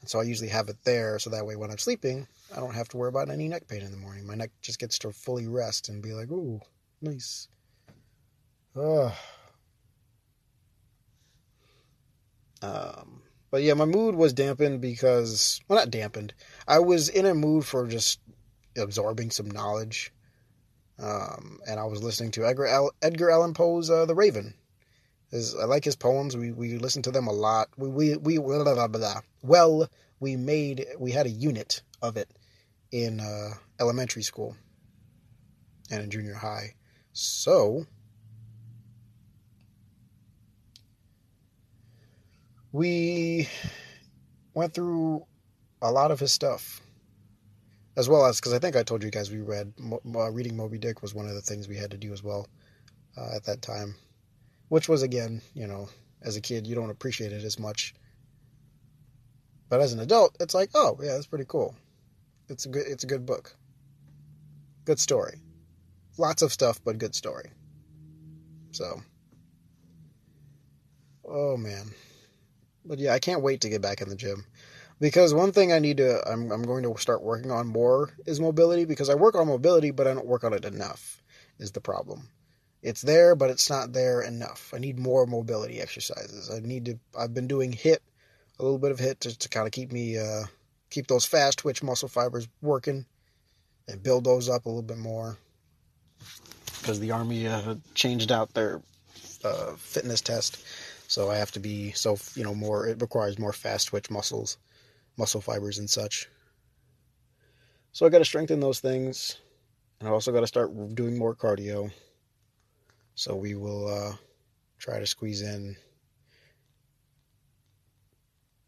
And 0.00 0.08
so 0.08 0.20
I 0.20 0.24
usually 0.24 0.50
have 0.50 0.68
it 0.68 0.76
there 0.84 1.18
so 1.18 1.30
that 1.30 1.44
way 1.44 1.56
when 1.56 1.70
I'm 1.70 1.78
sleeping, 1.78 2.26
I 2.54 2.60
don't 2.60 2.74
have 2.74 2.88
to 2.90 2.96
worry 2.96 3.08
about 3.08 3.30
any 3.30 3.48
neck 3.48 3.66
pain 3.66 3.82
in 3.82 3.90
the 3.90 3.96
morning. 3.96 4.26
My 4.26 4.34
neck 4.34 4.50
just 4.62 4.78
gets 4.78 4.98
to 5.00 5.12
fully 5.12 5.48
rest 5.48 5.88
and 5.88 6.02
be 6.02 6.12
like, 6.12 6.30
ooh, 6.30 6.60
nice. 7.02 7.48
Ugh. 8.76 9.12
Um, 12.62 13.22
but 13.50 13.62
yeah, 13.62 13.74
my 13.74 13.84
mood 13.84 14.14
was 14.14 14.32
dampened 14.32 14.80
because, 14.80 15.60
well, 15.68 15.78
not 15.78 15.90
dampened. 15.90 16.34
I 16.66 16.80
was 16.80 17.08
in 17.08 17.26
a 17.26 17.34
mood 17.34 17.64
for 17.64 17.86
just 17.86 18.20
absorbing 18.76 19.30
some 19.30 19.50
knowledge. 19.50 20.12
Um, 20.98 21.60
and 21.68 21.78
I 21.78 21.84
was 21.84 22.02
listening 22.02 22.32
to 22.32 22.46
Edgar, 22.46 22.66
Al- 22.66 22.92
Edgar 23.00 23.30
Allan 23.30 23.54
Poe's 23.54 23.88
uh, 23.88 24.04
The 24.04 24.14
Raven. 24.14 24.54
His, 25.30 25.54
I 25.54 25.64
like 25.64 25.84
his 25.84 25.96
poems. 25.96 26.36
We 26.36 26.52
we 26.52 26.78
listened 26.78 27.04
to 27.04 27.10
them 27.10 27.26
a 27.26 27.32
lot. 27.32 27.68
We 27.76 27.88
we, 27.88 28.16
we 28.16 28.38
blah, 28.38 28.64
blah, 28.64 28.88
blah, 28.88 29.20
well 29.42 29.88
we 30.20 30.36
made 30.36 30.86
we 30.98 31.12
had 31.12 31.26
a 31.26 31.30
unit 31.30 31.82
of 32.02 32.16
it 32.16 32.30
in 32.90 33.20
uh, 33.20 33.50
elementary 33.80 34.22
school 34.22 34.56
and 35.90 36.02
in 36.02 36.10
junior 36.10 36.34
high. 36.34 36.74
So 37.12 37.86
we 42.72 43.48
went 44.54 44.74
through 44.74 45.24
a 45.80 45.90
lot 45.90 46.10
of 46.10 46.20
his 46.20 46.32
stuff, 46.32 46.80
as 47.96 48.08
well 48.08 48.26
as 48.26 48.38
because 48.38 48.52
I 48.52 48.58
think 48.58 48.76
I 48.76 48.82
told 48.82 49.02
you 49.02 49.10
guys 49.10 49.30
we 49.30 49.40
read 49.40 49.72
uh, 50.14 50.30
reading 50.30 50.56
Moby 50.56 50.78
Dick 50.78 51.02
was 51.02 51.14
one 51.14 51.26
of 51.26 51.34
the 51.34 51.40
things 51.40 51.68
we 51.68 51.76
had 51.76 51.92
to 51.92 51.96
do 51.96 52.12
as 52.12 52.22
well 52.22 52.46
uh, 53.16 53.36
at 53.36 53.44
that 53.44 53.62
time, 53.62 53.94
which 54.68 54.88
was 54.88 55.02
again, 55.02 55.40
you 55.54 55.66
know, 55.66 55.88
as 56.22 56.36
a 56.36 56.40
kid 56.40 56.66
you 56.66 56.74
don't 56.74 56.90
appreciate 56.90 57.32
it 57.32 57.44
as 57.44 57.58
much, 57.58 57.94
but 59.68 59.80
as 59.80 59.92
an 59.92 60.00
adult 60.00 60.36
it's 60.40 60.54
like, 60.54 60.70
oh 60.74 60.98
yeah, 61.02 61.12
that's 61.12 61.26
pretty 61.26 61.46
cool. 61.46 61.74
It's 62.48 62.66
a 62.66 62.68
good 62.68 62.86
it's 62.86 63.04
a 63.04 63.08
good 63.08 63.24
book, 63.24 63.56
good 64.84 64.98
story, 64.98 65.40
lots 66.18 66.42
of 66.42 66.52
stuff, 66.52 66.80
but 66.84 66.98
good 66.98 67.14
story. 67.14 67.50
So, 68.72 69.00
oh 71.24 71.56
man. 71.56 71.94
But 72.88 72.98
yeah, 72.98 73.12
I 73.12 73.18
can't 73.18 73.42
wait 73.42 73.60
to 73.60 73.68
get 73.68 73.82
back 73.82 74.00
in 74.00 74.08
the 74.08 74.16
gym. 74.16 74.46
Because 75.00 75.32
one 75.32 75.52
thing 75.52 75.72
I 75.72 75.78
need 75.78 75.98
to, 75.98 76.26
I'm, 76.28 76.50
I'm 76.50 76.62
going 76.62 76.82
to 76.82 77.00
start 77.00 77.22
working 77.22 77.52
on 77.52 77.68
more 77.68 78.10
is 78.26 78.40
mobility 78.40 78.84
because 78.84 79.08
I 79.08 79.14
work 79.14 79.36
on 79.36 79.46
mobility, 79.46 79.92
but 79.92 80.08
I 80.08 80.14
don't 80.14 80.26
work 80.26 80.42
on 80.42 80.52
it 80.52 80.64
enough, 80.64 81.22
is 81.58 81.70
the 81.70 81.80
problem. 81.80 82.28
It's 82.82 83.02
there, 83.02 83.36
but 83.36 83.50
it's 83.50 83.70
not 83.70 83.92
there 83.92 84.22
enough. 84.22 84.72
I 84.74 84.78
need 84.78 84.98
more 84.98 85.26
mobility 85.26 85.80
exercises. 85.80 86.50
I 86.50 86.60
need 86.60 86.86
to, 86.86 86.98
I've 87.16 87.34
been 87.34 87.46
doing 87.46 87.72
HIIT, 87.72 87.98
a 88.58 88.62
little 88.62 88.78
bit 88.78 88.90
of 88.90 88.98
HIIT 88.98 89.20
to, 89.20 89.38
to 89.38 89.48
kind 89.48 89.66
of 89.66 89.72
keep 89.72 89.92
me, 89.92 90.18
uh, 90.18 90.44
keep 90.90 91.06
those 91.06 91.24
fast 91.24 91.58
twitch 91.58 91.82
muscle 91.82 92.08
fibers 92.08 92.48
working 92.60 93.06
and 93.86 94.02
build 94.02 94.24
those 94.24 94.48
up 94.48 94.66
a 94.66 94.68
little 94.68 94.82
bit 94.82 94.98
more. 94.98 95.36
Because 96.80 96.98
the 96.98 97.12
Army 97.12 97.46
uh, 97.46 97.76
changed 97.94 98.32
out 98.32 98.54
their 98.54 98.80
uh, 99.44 99.72
fitness 99.76 100.20
test 100.20 100.58
so 101.08 101.30
I 101.30 101.36
have 101.36 101.50
to 101.52 101.60
be 101.60 101.90
so 101.92 102.18
you 102.34 102.44
know 102.44 102.54
more. 102.54 102.86
It 102.86 103.00
requires 103.00 103.38
more 103.38 103.52
fast 103.52 103.88
twitch 103.88 104.10
muscles, 104.10 104.58
muscle 105.16 105.40
fibers 105.40 105.78
and 105.78 105.88
such. 105.88 106.28
So 107.92 108.06
I 108.06 108.10
got 108.10 108.18
to 108.18 108.26
strengthen 108.26 108.60
those 108.60 108.80
things, 108.80 109.38
and 109.98 110.08
I 110.08 110.12
also 110.12 110.32
got 110.32 110.40
to 110.40 110.46
start 110.46 110.70
doing 110.94 111.18
more 111.18 111.34
cardio. 111.34 111.90
So 113.14 113.34
we 113.34 113.54
will 113.54 113.88
uh, 113.88 114.16
try 114.78 115.00
to 115.00 115.06
squeeze 115.06 115.40
in 115.40 115.76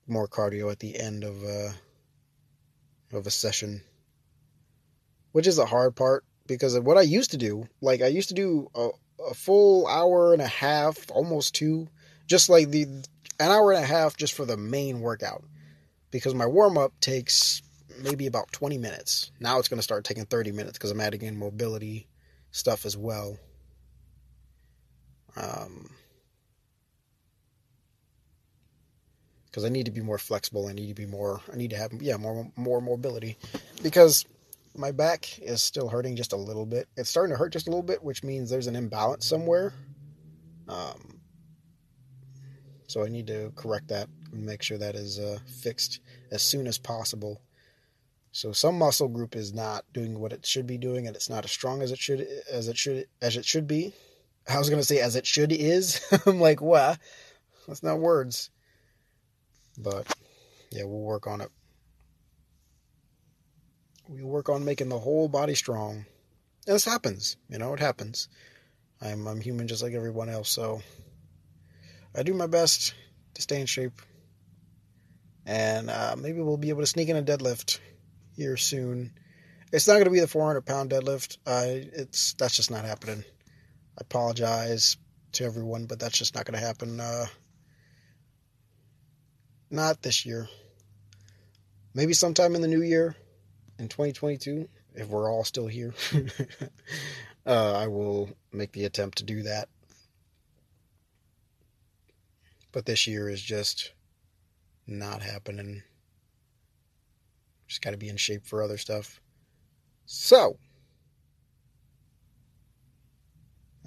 more 0.09 0.27
cardio 0.27 0.73
at 0.73 0.81
the 0.81 0.99
end 0.99 1.25
of 1.25 1.45
uh, 1.45 1.73
of 3.13 3.27
a 3.27 3.31
session, 3.31 3.83
which 5.33 5.47
is 5.47 5.57
the 5.57 5.67
hard 5.67 5.95
part 5.95 6.25
because 6.47 6.75
of 6.75 6.87
what 6.87 6.97
I 6.97 7.03
used 7.03 7.33
to 7.33 7.37
do. 7.37 7.69
Like 7.83 8.01
I 8.01 8.07
used 8.07 8.31
to 8.31 8.35
do 8.35 8.71
a, 8.75 8.89
a 9.29 9.35
full 9.35 9.87
hour 9.87 10.33
and 10.33 10.41
a 10.41 10.47
half, 10.47 11.11
almost 11.11 11.55
two, 11.55 11.87
just 12.31 12.49
like 12.49 12.71
the 12.71 12.85
an 12.85 13.51
hour 13.51 13.73
and 13.73 13.83
a 13.83 13.87
half 13.87 14.17
just 14.17 14.35
for 14.35 14.45
the 14.45 14.57
main 14.57 15.01
workout 15.01 15.43
because 16.13 16.33
my 16.33 16.47
warm 16.47 16.79
up 16.79 16.93
takes 17.01 17.61
maybe 18.01 18.29
about 18.29 18.53
20 18.53 18.79
minutes. 18.79 19.33
Now 19.41 19.59
it's 19.59 19.67
going 19.67 19.79
to 19.79 19.83
start 19.83 20.05
taking 20.05 20.25
30 20.25 20.53
minutes 20.53 20.79
because 20.79 20.93
I'm 20.93 21.01
adding 21.01 21.23
in 21.23 21.37
mobility 21.37 22.07
stuff 22.53 22.87
as 22.87 22.97
well. 22.97 23.37
Um, 25.37 25.91
because 29.47 29.65
I 29.65 29.69
need 29.69 29.87
to 29.87 29.91
be 29.91 30.01
more 30.01 30.19
flexible. 30.19 30.69
I 30.69 30.73
need 30.73 30.87
to 30.87 30.95
be 30.95 31.07
more. 31.07 31.41
I 31.53 31.57
need 31.57 31.71
to 31.71 31.77
have 31.77 31.93
yeah 32.01 32.17
more 32.17 32.49
more 32.55 32.81
mobility 32.81 33.39
because 33.83 34.25
my 34.77 34.93
back 34.93 35.41
is 35.41 35.65
still 35.65 35.89
hurting 35.89 36.15
just 36.15 36.33
a 36.33 36.37
little 36.37 36.67
bit. 36.67 36.87
It's 36.97 37.11
starting 37.11 37.35
to 37.35 37.39
hurt 37.39 37.53
just 37.53 37.67
a 37.67 37.71
little 37.71 37.83
bit, 37.83 38.05
which 38.05 38.23
means 38.23 38.51
there's 38.51 38.69
an 38.69 38.77
imbalance 38.77 39.27
somewhere. 39.27 39.73
Um, 40.69 41.20
so 42.91 43.05
I 43.05 43.09
need 43.09 43.29
to 43.29 43.53
correct 43.55 43.87
that 43.89 44.09
and 44.33 44.45
make 44.45 44.63
sure 44.63 44.77
that 44.77 44.97
is 44.97 45.21
uh, 45.21 45.39
fixed 45.47 46.01
as 46.33 46.43
soon 46.43 46.67
as 46.67 46.77
possible. 46.77 47.41
So 48.33 48.51
some 48.51 48.77
muscle 48.79 49.07
group 49.07 49.37
is 49.37 49.55
not 49.55 49.85
doing 49.93 50.19
what 50.19 50.33
it 50.33 50.45
should 50.45 50.67
be 50.67 50.77
doing, 50.77 51.07
and 51.07 51.15
it's 51.15 51.31
not 51.31 51.45
as 51.45 51.53
strong 51.53 51.83
as 51.83 51.93
it 51.93 52.01
should 52.01 52.27
as 52.51 52.67
it 52.67 52.77
should 52.77 53.07
as 53.23 53.37
it 53.37 53.45
should 53.45 53.69
be. 53.69 53.95
I 54.49 54.59
was 54.59 54.69
gonna 54.71 54.83
say 54.83 54.99
as 54.99 55.15
it 55.15 55.25
should 55.25 55.53
is. 55.53 56.01
I'm 56.27 56.41
like, 56.41 56.61
what? 56.61 56.99
That's 57.69 57.85
not 57.85 58.01
words. 58.01 58.51
But 59.79 60.13
yeah, 60.73 60.83
we'll 60.83 60.99
work 60.99 61.29
on 61.29 61.43
it. 61.43 61.51
We 64.09 64.25
work 64.25 64.49
on 64.49 64.65
making 64.65 64.89
the 64.89 64.99
whole 64.99 65.29
body 65.29 65.55
strong. 65.55 66.07
And 66.67 66.75
this 66.75 66.85
happens, 66.85 67.37
you 67.49 67.59
know, 67.59 67.73
it 67.73 67.79
happens. 67.79 68.29
I'm 69.01 69.29
I'm 69.29 69.41
human 69.41 69.69
just 69.69 69.85
like 69.85 69.95
everyone 69.95 70.29
else, 70.29 70.49
so 70.49 70.83
I 72.15 72.23
do 72.23 72.35
my 72.35 72.47
best 72.47 72.95
to 73.35 73.43
stay 73.43 73.61
in 73.61 73.67
shape. 73.67 74.01
And 75.47 75.91
uh, 75.91 76.17
maybe 76.19 76.41
we'll 76.41 76.57
be 76.57 76.69
able 76.69 76.83
to 76.83 76.87
sneak 76.87 77.09
in 77.09 77.17
a 77.17 77.23
deadlift 77.23 77.79
here 78.37 78.57
soon. 78.57 79.13
It's 79.73 79.87
not 79.87 79.95
going 79.95 80.05
to 80.05 80.11
be 80.11 80.21
the 80.21 80.29
400 80.29 80.63
pound 80.63 80.91
deadlift. 80.91 81.39
Uh, 81.47 81.65
it's 81.67 82.35
that's 82.35 82.57
just 82.57 82.71
not 82.71 82.85
happening. 82.85 83.25
I 83.99 84.01
apologize 84.01 84.97
to 85.33 85.45
everyone, 85.45 85.87
but 85.87 86.01
that's 86.01 86.19
just 86.19 86.35
not 86.35 86.45
going 86.45 86.59
to 86.59 86.67
happen. 86.67 87.01
Uh, 87.01 87.27
not 89.71 90.03
this 90.03 90.27
year. 90.27 90.49
Maybe 91.95 92.13
sometime 92.13 92.55
in 92.55 92.63
the 92.63 92.69
new 92.69 92.83
year, 92.83 93.17
in 93.79 93.89
2022, 93.89 94.69
if 94.95 95.09
we're 95.09 95.31
all 95.31 95.45
still 95.45 95.67
here, 95.67 95.95
uh, 97.47 97.73
I 97.75 97.87
will 97.87 98.31
make 98.53 98.73
the 98.73 98.85
attempt 98.85 99.19
to 99.19 99.25
do 99.25 99.43
that. 99.45 99.69
But 102.73 102.87
this 102.87 103.07
year 103.07 103.29
is 103.29 103.43
just 103.43 103.93
not 104.87 105.23
happening. 105.23 105.83
Just 107.67 107.83
got 107.83 107.91
to 107.91 107.97
be 107.97 108.09
in 108.09 108.17
shape 108.17 108.47
for 108.47 108.63
other 108.63 108.79
stuff. 108.79 109.21
So, 110.07 110.57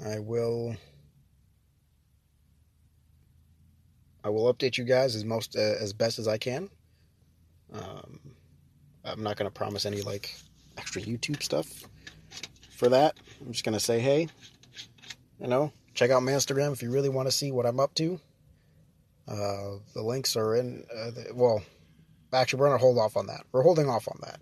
I 0.06 0.20
will 0.20 0.76
I 4.24 4.30
will 4.30 4.54
update 4.54 4.78
you 4.78 4.86
guys 4.86 5.16
as 5.16 5.26
most 5.26 5.56
uh, 5.56 5.76
as 5.82 5.94
best 5.94 6.18
as 6.18 6.28
I 6.28 6.38
can. 6.38 6.70
Um, 7.74 8.20
I'm 9.04 9.22
not 9.22 9.36
going 9.36 9.50
to 9.50 9.54
promise 9.54 9.86
any 9.86 10.02
like 10.02 10.34
extra 10.78 11.02
YouTube 11.02 11.44
stuff 11.44 11.84
for 12.70 12.90
that. 12.90 13.16
I'm 13.42 13.52
just 13.52 13.66
going 13.66 13.74
to 13.74 13.80
say, 13.80 14.00
hey, 14.00 14.30
you 15.40 15.48
know, 15.48 15.72
check 15.94 16.10
out 16.10 16.24
my 16.24 16.32
Instagram 16.32 16.72
if 16.72 16.82
you 16.82 16.90
really 16.90 17.10
want 17.10 17.28
to 17.28 17.32
see 17.32 17.52
what 17.52 17.66
I'm 17.66 17.80
up 17.80 17.94
to. 17.96 18.20
Uh, 19.28 19.78
the 19.94 20.02
links 20.02 20.36
are 20.36 20.56
in. 20.56 20.86
Uh, 20.94 21.12
the, 21.12 21.32
well, 21.34 21.62
actually, 22.34 22.60
we're 22.60 22.68
to 22.78 22.78
hold 22.78 22.98
off 22.98 23.18
on 23.18 23.28
that. 23.28 23.46
We're 23.52 23.64
holding 23.64 23.90
off 23.90 24.08
on 24.08 24.20
that. 24.22 24.40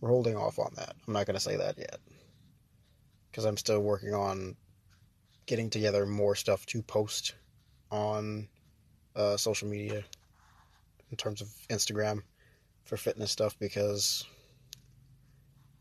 We're 0.00 0.08
holding 0.10 0.36
off 0.36 0.58
on 0.58 0.72
that. 0.76 0.96
I'm 1.06 1.14
not 1.14 1.26
to 1.34 1.40
say 1.40 1.56
that 1.56 1.78
yet 1.78 1.98
because 3.30 3.44
I'm 3.44 3.56
still 3.56 3.80
working 3.80 4.14
on 4.14 4.54
getting 5.46 5.68
together 5.68 6.06
more 6.06 6.34
stuff 6.34 6.64
to 6.66 6.82
post 6.82 7.34
on 7.90 8.48
uh, 9.16 9.36
social 9.36 9.68
media 9.68 10.04
in 11.10 11.16
terms 11.16 11.40
of 11.40 11.48
Instagram 11.68 12.22
for 12.84 12.96
fitness 12.96 13.30
stuff 13.30 13.58
because 13.58 14.24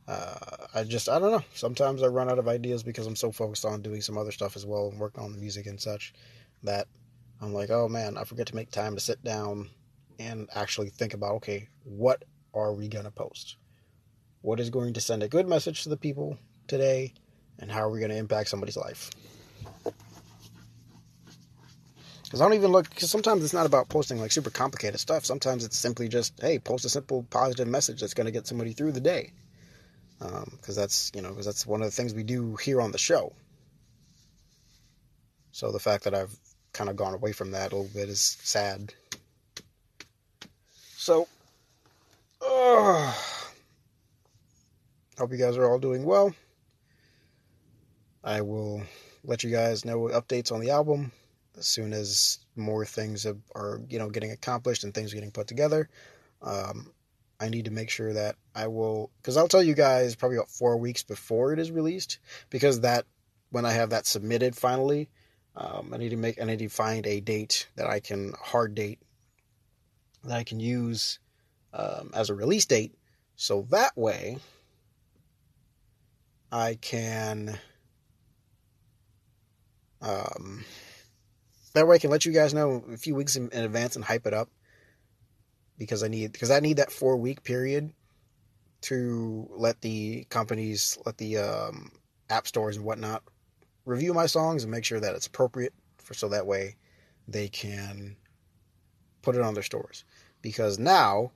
uh, 0.08 0.68
I 0.74 0.84
just 0.84 1.10
I 1.10 1.20
don't 1.20 1.32
know. 1.32 1.44
Sometimes 1.54 2.04
I 2.04 2.08
run 2.08 2.30
out 2.30 2.40
of 2.40 2.48
ideas 2.48 2.84
because 2.84 3.08
I'm 3.08 3.16
so 3.16 3.32
focused 3.32 3.66
on 3.66 3.82
doing 3.82 4.02
some 4.02 4.18
other 4.18 4.32
stuff 4.32 4.56
as 4.56 4.66
well 4.66 4.90
and 4.90 5.00
working 5.00 5.24
on 5.24 5.32
the 5.32 5.38
music 5.38 5.66
and 5.68 5.80
such 5.80 6.14
that 6.64 6.88
I'm 7.42 7.54
like, 7.54 7.70
oh 7.70 7.88
man, 7.88 8.18
I 8.18 8.24
forget 8.24 8.48
to 8.48 8.56
make 8.56 8.72
time 8.72 8.96
to 8.96 9.02
sit 9.02 9.24
down 9.24 9.70
and 10.20 10.48
actually 10.54 10.90
think 10.90 11.14
about 11.14 11.36
okay, 11.36 11.68
what 11.84 12.24
are 12.54 12.74
we 12.74 12.88
gonna 12.88 13.12
post? 13.12 13.58
What 14.42 14.60
is 14.60 14.70
going 14.70 14.94
to 14.94 15.02
send 15.02 15.24
a 15.24 15.28
good 15.30 15.48
message 15.48 15.84
to 15.84 15.90
the 15.90 15.98
people 15.98 16.38
today, 16.68 17.14
and 17.60 17.72
how 17.72 17.82
are 17.82 17.90
we 17.90 18.00
going 18.00 18.12
to 18.12 18.18
impact 18.18 18.50
somebody's 18.50 18.76
life? 18.76 19.10
Because 22.24 22.42
I 22.42 22.46
don't 22.46 22.56
even 22.56 22.72
look, 22.72 22.90
because 22.90 23.10
sometimes 23.10 23.44
it's 23.44 23.54
not 23.54 23.66
about 23.66 23.90
posting 23.90 24.20
like 24.20 24.32
super 24.32 24.50
complicated 24.50 25.00
stuff. 25.00 25.24
Sometimes 25.24 25.64
it's 25.64 25.78
simply 25.78 26.08
just, 26.08 26.42
hey, 26.42 26.60
post 26.60 26.84
a 26.84 26.90
simple 26.90 27.26
positive 27.30 27.68
message 27.68 28.02
that's 28.02 28.14
going 28.16 28.26
to 28.26 28.32
get 28.32 28.48
somebody 28.48 28.74
through 28.74 28.92
the 28.92 29.00
day. 29.00 29.32
Because 30.18 30.78
um, 30.78 30.82
that's, 30.82 31.12
you 31.14 31.22
know, 31.22 31.30
because 31.30 31.46
that's 31.46 31.68
one 31.68 31.82
of 31.82 31.88
the 31.88 31.92
things 31.92 32.14
we 32.14 32.24
do 32.24 32.56
here 32.56 32.82
on 32.82 32.92
the 32.92 32.98
show. 32.98 33.34
So 35.52 35.72
the 35.72 35.80
fact 35.80 36.06
that 36.06 36.16
I've 36.16 36.36
kind 36.74 36.90
of 36.90 36.96
gone 36.96 37.14
away 37.14 37.32
from 37.32 37.52
that 37.52 37.72
a 37.72 37.76
little 37.76 37.92
bit 37.94 38.10
is 38.10 38.38
sad. 38.42 38.94
So, 40.98 41.28
uh, 42.42 43.14
hope 45.18 45.32
you 45.32 45.38
guys 45.38 45.58
are 45.58 45.70
all 45.70 45.80
doing 45.80 46.04
well. 46.04 46.34
I 48.24 48.42
will 48.42 48.84
let 49.24 49.44
you 49.44 49.52
guys 49.52 49.86
know 49.86 50.08
updates 50.08 50.52
on 50.52 50.62
the 50.62 50.72
album 50.72 51.12
as 51.58 51.66
soon 51.66 51.94
as 51.94 52.40
more 52.56 52.86
things 52.86 53.26
are 53.56 53.82
you 53.90 54.00
know 54.00 54.10
getting 54.10 54.32
accomplished 54.32 54.84
and 54.84 54.94
things 54.94 55.12
are 55.12 55.16
getting 55.16 55.32
put 55.32 55.48
together. 55.48 55.90
Um, 56.42 56.92
I 57.40 57.50
need 57.50 57.66
to 57.66 57.72
make 57.72 57.90
sure 57.90 58.14
that 58.14 58.36
I 58.56 58.68
will 58.68 59.12
because 59.18 59.38
I'll 59.38 59.48
tell 59.48 59.64
you 59.64 59.74
guys 59.74 60.16
probably 60.16 60.38
about 60.38 60.50
four 60.50 60.78
weeks 60.78 61.04
before 61.04 61.54
it 61.54 61.60
is 61.60 61.72
released 61.72 62.20
because 62.50 62.82
that 62.82 63.06
when 63.52 63.66
I 63.66 63.72
have 63.72 63.92
that 63.92 64.08
submitted 64.08 64.56
finally, 64.56 65.10
um, 65.56 65.92
I 65.94 65.98
need 65.98 66.10
to 66.10 66.18
make 66.18 66.42
I 66.42 66.46
need 66.46 66.60
to 66.60 66.70
find 66.70 67.06
a 67.06 67.20
date 67.20 67.68
that 67.76 67.88
I 67.88 68.00
can 68.00 68.34
hard 68.40 68.76
date 68.76 69.00
that 70.24 70.38
I 70.38 70.44
can 70.44 70.60
use 70.60 71.20
um, 71.74 72.12
as 72.14 72.30
a 72.30 72.36
release 72.36 72.66
date, 72.66 72.94
so 73.36 73.68
that 73.70 73.96
way 73.98 74.38
I 76.52 76.78
can 76.82 77.60
um, 80.02 80.66
that 81.74 81.88
way 81.88 81.96
I 81.96 82.00
can 82.00 82.10
let 82.10 82.26
you 82.26 82.32
guys 82.32 82.54
know 82.54 82.84
a 82.92 82.98
few 82.98 83.16
weeks 83.16 83.36
in, 83.36 83.50
in 83.50 83.64
advance 83.64 83.96
and 83.96 84.04
hype 84.04 84.28
it 84.28 84.34
up 84.34 84.50
because 85.78 86.04
I 86.04 86.08
need 86.08 86.32
because 86.32 86.52
I 86.52 86.60
need 86.60 86.78
that 86.78 86.92
four 86.92 87.18
week 87.18 87.44
period 87.44 87.94
to 88.82 89.50
let 89.56 89.82
the 89.82 90.26
companies, 90.30 90.98
let 91.06 91.18
the 91.18 91.38
um, 91.38 91.92
app 92.30 92.48
stores 92.48 92.76
and 92.76 92.86
whatnot 92.86 93.24
review 93.86 94.14
my 94.14 94.26
songs 94.26 94.64
and 94.64 94.72
make 94.72 94.86
sure 94.86 95.00
that 95.00 95.16
it's 95.16 95.28
appropriate 95.28 95.74
for 95.98 96.14
so 96.14 96.30
that 96.30 96.46
way 96.46 96.76
they 97.28 97.48
can 97.48 98.16
put 99.22 99.36
it 99.36 99.42
on 99.42 99.54
their 99.54 99.64
stores. 99.64 100.04
Because 100.42 100.78
now, 100.78 101.32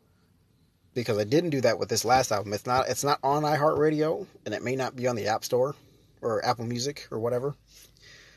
because 0.93 1.17
I 1.17 1.23
didn't 1.23 1.51
do 1.51 1.61
that 1.61 1.79
with 1.79 1.89
this 1.89 2.05
last 2.05 2.31
album, 2.31 2.53
it's 2.53 2.65
not 2.65 2.89
it's 2.89 3.03
not 3.03 3.19
on 3.23 3.43
iHeartRadio 3.43 4.25
and 4.45 4.53
it 4.53 4.63
may 4.63 4.75
not 4.75 4.95
be 4.95 5.07
on 5.07 5.15
the 5.15 5.27
App 5.27 5.43
Store 5.43 5.75
or 6.21 6.43
Apple 6.45 6.65
Music 6.65 7.07
or 7.11 7.19
whatever. 7.19 7.55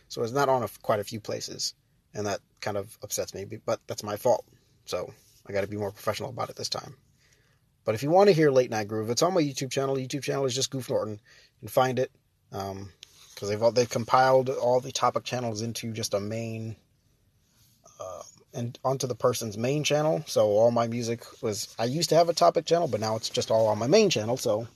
So 0.08 0.22
it's 0.22 0.32
not 0.32 0.48
on 0.48 0.62
a, 0.62 0.68
quite 0.82 1.00
a 1.00 1.04
few 1.04 1.20
places 1.20 1.74
and 2.14 2.26
that 2.26 2.40
kind 2.60 2.76
of 2.76 2.96
upsets 3.02 3.34
me. 3.34 3.44
But 3.44 3.80
that's 3.86 4.02
my 4.02 4.16
fault. 4.16 4.44
So 4.84 5.12
I 5.46 5.52
got 5.52 5.62
to 5.62 5.66
be 5.66 5.76
more 5.76 5.92
professional 5.92 6.30
about 6.30 6.50
it 6.50 6.56
this 6.56 6.68
time. 6.68 6.96
But 7.84 7.94
if 7.94 8.02
you 8.02 8.10
want 8.10 8.28
to 8.28 8.34
hear 8.34 8.50
Late 8.50 8.70
Night 8.70 8.88
Groove, 8.88 9.10
it's 9.10 9.22
on 9.22 9.34
my 9.34 9.40
YouTube 9.40 9.70
channel. 9.70 9.96
YouTube 9.96 10.22
channel 10.22 10.44
is 10.44 10.54
just 10.54 10.70
Goof 10.70 10.90
Norton. 10.90 11.14
You 11.14 11.60
can 11.60 11.68
find 11.68 11.98
it 11.98 12.10
um, 12.52 12.90
because 13.40 13.48
they've 13.48 13.62
all, 13.62 13.72
they've 13.72 13.88
compiled 13.88 14.50
all 14.50 14.80
the 14.80 14.92
topic 14.92 15.24
channels 15.24 15.62
into 15.62 15.94
just 15.94 16.12
a 16.12 16.20
main 16.20 16.76
uh, 17.98 18.22
and 18.52 18.78
onto 18.84 19.06
the 19.06 19.14
person's 19.14 19.56
main 19.56 19.82
channel. 19.82 20.22
So 20.26 20.48
all 20.48 20.70
my 20.70 20.86
music 20.86 21.24
was 21.42 21.74
I 21.78 21.86
used 21.86 22.10
to 22.10 22.16
have 22.16 22.28
a 22.28 22.34
topic 22.34 22.66
channel, 22.66 22.86
but 22.86 23.00
now 23.00 23.16
it's 23.16 23.30
just 23.30 23.50
all 23.50 23.68
on 23.68 23.78
my 23.78 23.86
main 23.86 24.10
channel. 24.10 24.36
So 24.36 24.68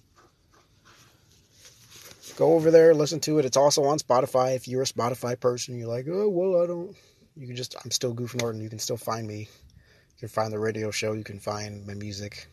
go 2.36 2.54
over 2.54 2.70
there, 2.70 2.94
listen 2.94 3.20
to 3.20 3.38
it. 3.38 3.44
It's 3.44 3.58
also 3.58 3.84
on 3.84 3.98
Spotify. 3.98 4.56
If 4.56 4.66
you're 4.66 4.80
a 4.80 4.86
Spotify 4.86 5.38
person, 5.38 5.78
you're 5.78 5.88
like, 5.88 6.06
oh 6.08 6.30
well, 6.30 6.62
I 6.62 6.66
don't 6.66 6.96
you 7.36 7.46
can 7.46 7.56
just 7.56 7.76
I'm 7.84 7.90
still 7.90 8.14
Goof 8.14 8.34
Norton. 8.34 8.62
You 8.62 8.70
can 8.70 8.78
still 8.78 8.96
find 8.96 9.28
me. 9.28 9.40
You 9.40 10.20
can 10.20 10.28
find 10.28 10.50
the 10.50 10.58
radio 10.58 10.90
show. 10.90 11.12
You 11.12 11.24
can 11.24 11.38
find 11.38 11.86
my 11.86 11.92
music. 11.92 12.46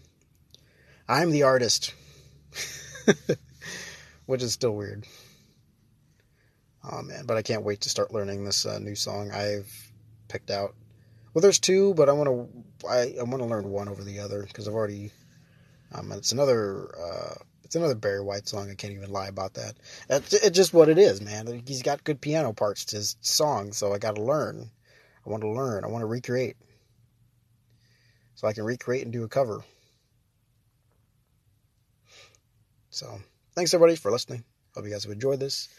I'm 1.08 1.32
the 1.32 1.44
artist. 1.44 1.94
Which 4.26 4.44
is 4.44 4.52
still 4.52 4.76
weird. 4.76 5.08
Oh 6.84 7.02
man, 7.04 7.26
but 7.26 7.38
I 7.38 7.42
can't 7.42 7.64
wait 7.64 7.82
to 7.82 7.90
start 7.90 8.14
learning 8.14 8.44
this 8.44 8.66
uh, 8.66 8.80
new 8.80 8.96
song 8.96 9.32
I've 9.32 9.72
picked 10.28 10.50
out. 10.50 10.74
Well, 11.34 11.42
there's 11.42 11.60
two, 11.60 11.94
but 11.94 12.10
I 12.10 12.14
want 12.14 12.28
to 12.28 12.88
I, 12.88 13.16
I 13.20 13.24
want 13.24 13.42
to 13.42 13.46
learn 13.46 13.70
one 13.70 13.88
over 13.88 14.04
the 14.04 14.20
other 14.20 14.44
because 14.44 14.68
I've 14.68 14.74
already. 14.74 15.12
Um, 15.94 16.12
it's 16.14 16.32
another 16.32 16.90
uh, 16.98 17.36
it's 17.64 17.76
another 17.76 17.96
Barry 17.96 18.22
White 18.22 18.48
song. 18.48 18.70
I 18.70 18.76
can't 18.76 18.94
even 18.94 19.12
lie 19.12 19.28
about 19.28 19.54
that. 19.54 19.76
It's, 20.10 20.34
it's 20.34 20.56
just 20.56 20.74
what 20.74 20.90
it 20.90 20.98
is, 20.98 21.22
man. 21.22 21.64
He's 21.66 21.84
got 21.84 22.04
good 22.04 22.20
piano 22.20 22.54
parts 22.54 22.86
to 22.86 22.98
his 22.98 23.16
song, 23.22 23.72
so 23.74 23.94
I 23.94 23.98
got 23.98 24.16
to 24.16 24.24
learn. 24.24 24.70
I 25.26 25.30
want 25.30 25.42
to 25.44 25.50
learn. 25.50 25.84
I 25.84 25.88
want 25.88 26.02
to 26.02 26.08
recreate, 26.08 26.58
so 28.36 28.48
I 28.48 28.54
can 28.54 28.64
recreate 28.64 29.04
and 29.04 29.14
do 29.14 29.24
a 29.24 29.30
cover. 29.30 29.64
So, 32.90 33.22
thanks 33.56 33.74
everybody 33.74 33.96
for 33.96 34.12
listening. 34.12 34.44
Hope 34.76 34.84
you 34.84 34.92
guys 34.92 35.04
have 35.04 35.14
enjoyed 35.14 35.40
this. 35.40 35.70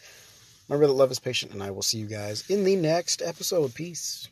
Remember 0.69 0.87
that 0.87 0.93
love 0.93 1.11
is 1.11 1.19
patient, 1.19 1.51
and 1.51 1.61
I 1.61 1.71
will 1.71 1.81
see 1.81 1.97
you 1.97 2.07
guys 2.07 2.49
in 2.49 2.63
the 2.63 2.75
next 2.75 3.21
episode. 3.21 3.73
Peace. 3.73 4.29